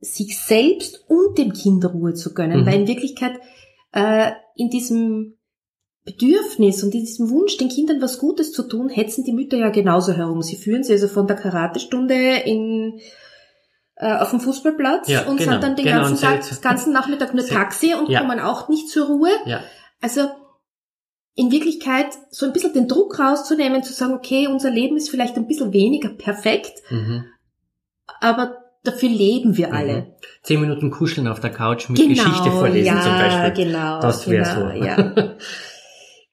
[0.00, 2.66] sich selbst und dem Kind Ruhe zu gönnen, mhm.
[2.66, 3.40] weil in Wirklichkeit
[3.92, 5.38] äh, in diesem
[6.04, 9.70] Bedürfnis und in diesem Wunsch, den Kindern was Gutes zu tun, hetzen die Mütter ja
[9.70, 10.42] genauso herum.
[10.42, 13.00] Sie führen sie also von der Karatestunde in
[13.96, 16.92] äh, auf dem Fußballplatz ja, und genau, sind dann den genau, ganzen Tag, den ganzen
[16.92, 18.20] Nachmittag nur Taxi und ja.
[18.20, 19.30] kommen auch nicht zur Ruhe.
[19.46, 19.60] Ja.
[20.00, 20.28] Also
[21.34, 25.36] in Wirklichkeit so ein bisschen den Druck rauszunehmen, zu sagen, okay, unser Leben ist vielleicht
[25.36, 27.24] ein bisschen weniger perfekt, mhm.
[28.20, 29.74] aber dafür leben wir mhm.
[29.74, 29.96] alle.
[29.96, 30.06] Mhm.
[30.42, 33.64] Zehn Minuten kuscheln auf der Couch mit genau, Geschichte vorlesen ja, zum Beispiel.
[33.64, 34.84] Genau, das wäre genau, so.
[34.84, 35.36] Ja.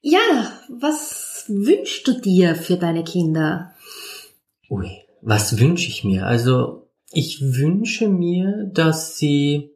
[0.02, 3.72] ja, was wünschst du dir für deine Kinder?
[4.68, 4.88] Ui,
[5.22, 6.26] was wünsche ich mir?
[6.26, 9.72] Also ich wünsche mir, dass sie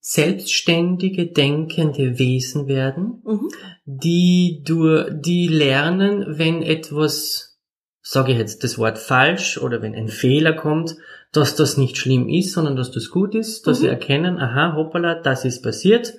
[0.00, 3.48] selbstständige, denkende Wesen werden, mhm.
[3.84, 7.58] die durch, die lernen, wenn etwas,
[8.00, 10.96] sage ich jetzt das Wort falsch oder wenn ein Fehler kommt,
[11.32, 13.82] dass das nicht schlimm ist, sondern dass das gut ist, dass mhm.
[13.82, 16.14] sie erkennen, aha, hoppala, das ist passiert,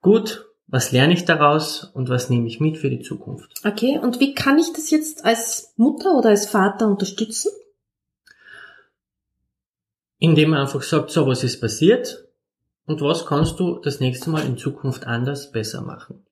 [0.00, 3.52] gut, was lerne ich daraus und was nehme ich mit für die Zukunft.
[3.64, 7.50] Okay, und wie kann ich das jetzt als Mutter oder als Vater unterstützen?
[10.18, 12.29] Indem man einfach sagt, so was ist passiert,
[12.90, 16.26] und was kannst du das nächste Mal in Zukunft anders besser machen?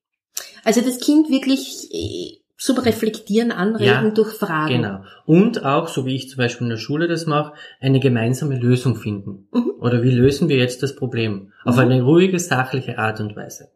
[0.65, 4.81] Also das Kind wirklich äh, zum Reflektieren anregen ja, durch Fragen.
[4.81, 5.03] Genau.
[5.25, 8.97] Und auch, so wie ich zum Beispiel in der Schule das mache, eine gemeinsame Lösung
[8.97, 9.47] finden.
[9.53, 9.71] Mhm.
[9.79, 11.53] Oder wie lösen wir jetzt das Problem?
[11.63, 11.81] Auf mhm.
[11.81, 13.69] eine ruhige, sachliche Art und Weise.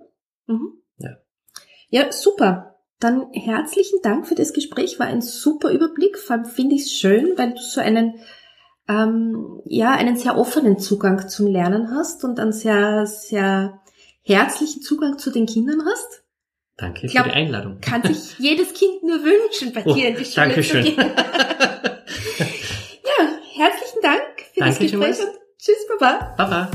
[0.48, 0.74] Mhm.
[0.98, 1.12] Ja.
[1.88, 2.76] ja, super.
[3.00, 5.00] Dann herzlichen Dank für das Gespräch.
[5.00, 6.18] War ein super Überblick.
[6.18, 8.16] Vor allem finde ich es schön, weil du so einen
[8.88, 13.82] ähm, ja einen sehr offenen Zugang zum Lernen hast und einen sehr, sehr
[14.24, 16.24] herzlichen Zugang zu den Kindern hast.
[16.78, 17.80] Danke glaub, für die Einladung.
[17.82, 20.86] Kann sich jedes Kind nur wünschen, bei oh, dir in die Schule Dankeschön.
[20.86, 20.98] zu gehen.
[23.06, 24.22] ja, herzlichen Dank
[24.54, 26.34] für Danke das Gespräch und tschüss, Baba.
[26.38, 26.72] Baba.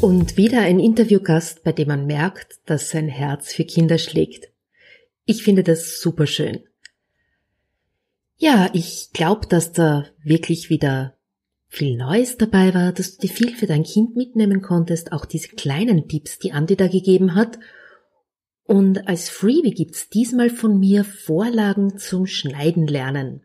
[0.00, 4.50] Und wieder ein Interviewgast, bei dem man merkt, dass sein Herz für Kinder schlägt.
[5.24, 6.65] Ich finde das super schön.
[8.38, 11.14] Ja, ich glaube, dass da wirklich wieder
[11.68, 15.48] viel Neues dabei war, dass du dir viel für dein Kind mitnehmen konntest, auch diese
[15.48, 17.58] kleinen Tipps, die Andi da gegeben hat.
[18.64, 23.42] Und als Freebie gibt's diesmal von mir Vorlagen zum Schneiden lernen.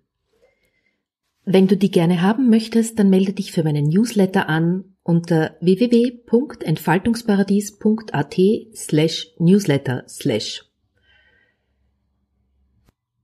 [1.45, 8.35] Wenn du die gerne haben möchtest, dann melde dich für meinen Newsletter an unter www.entfaltungsparadies.at
[8.75, 10.70] slash newsletter slash.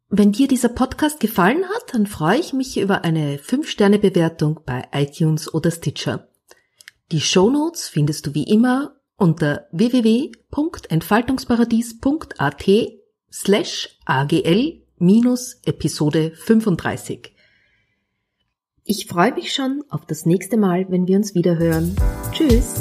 [0.10, 5.54] Wenn dir dieser Podcast gefallen hat, dann freue ich mich über eine 5-Sterne-Bewertung bei iTunes
[5.54, 6.30] oder Stitcher.
[7.12, 12.66] Die Shownotes findest du wie immer unter www.entfaltungsparadies.at
[13.32, 17.34] slash agl minus Episode 35.
[18.86, 21.98] Ich freue mich schon auf das nächste Mal, wenn wir uns wieder hören.
[22.32, 22.76] Tschüss!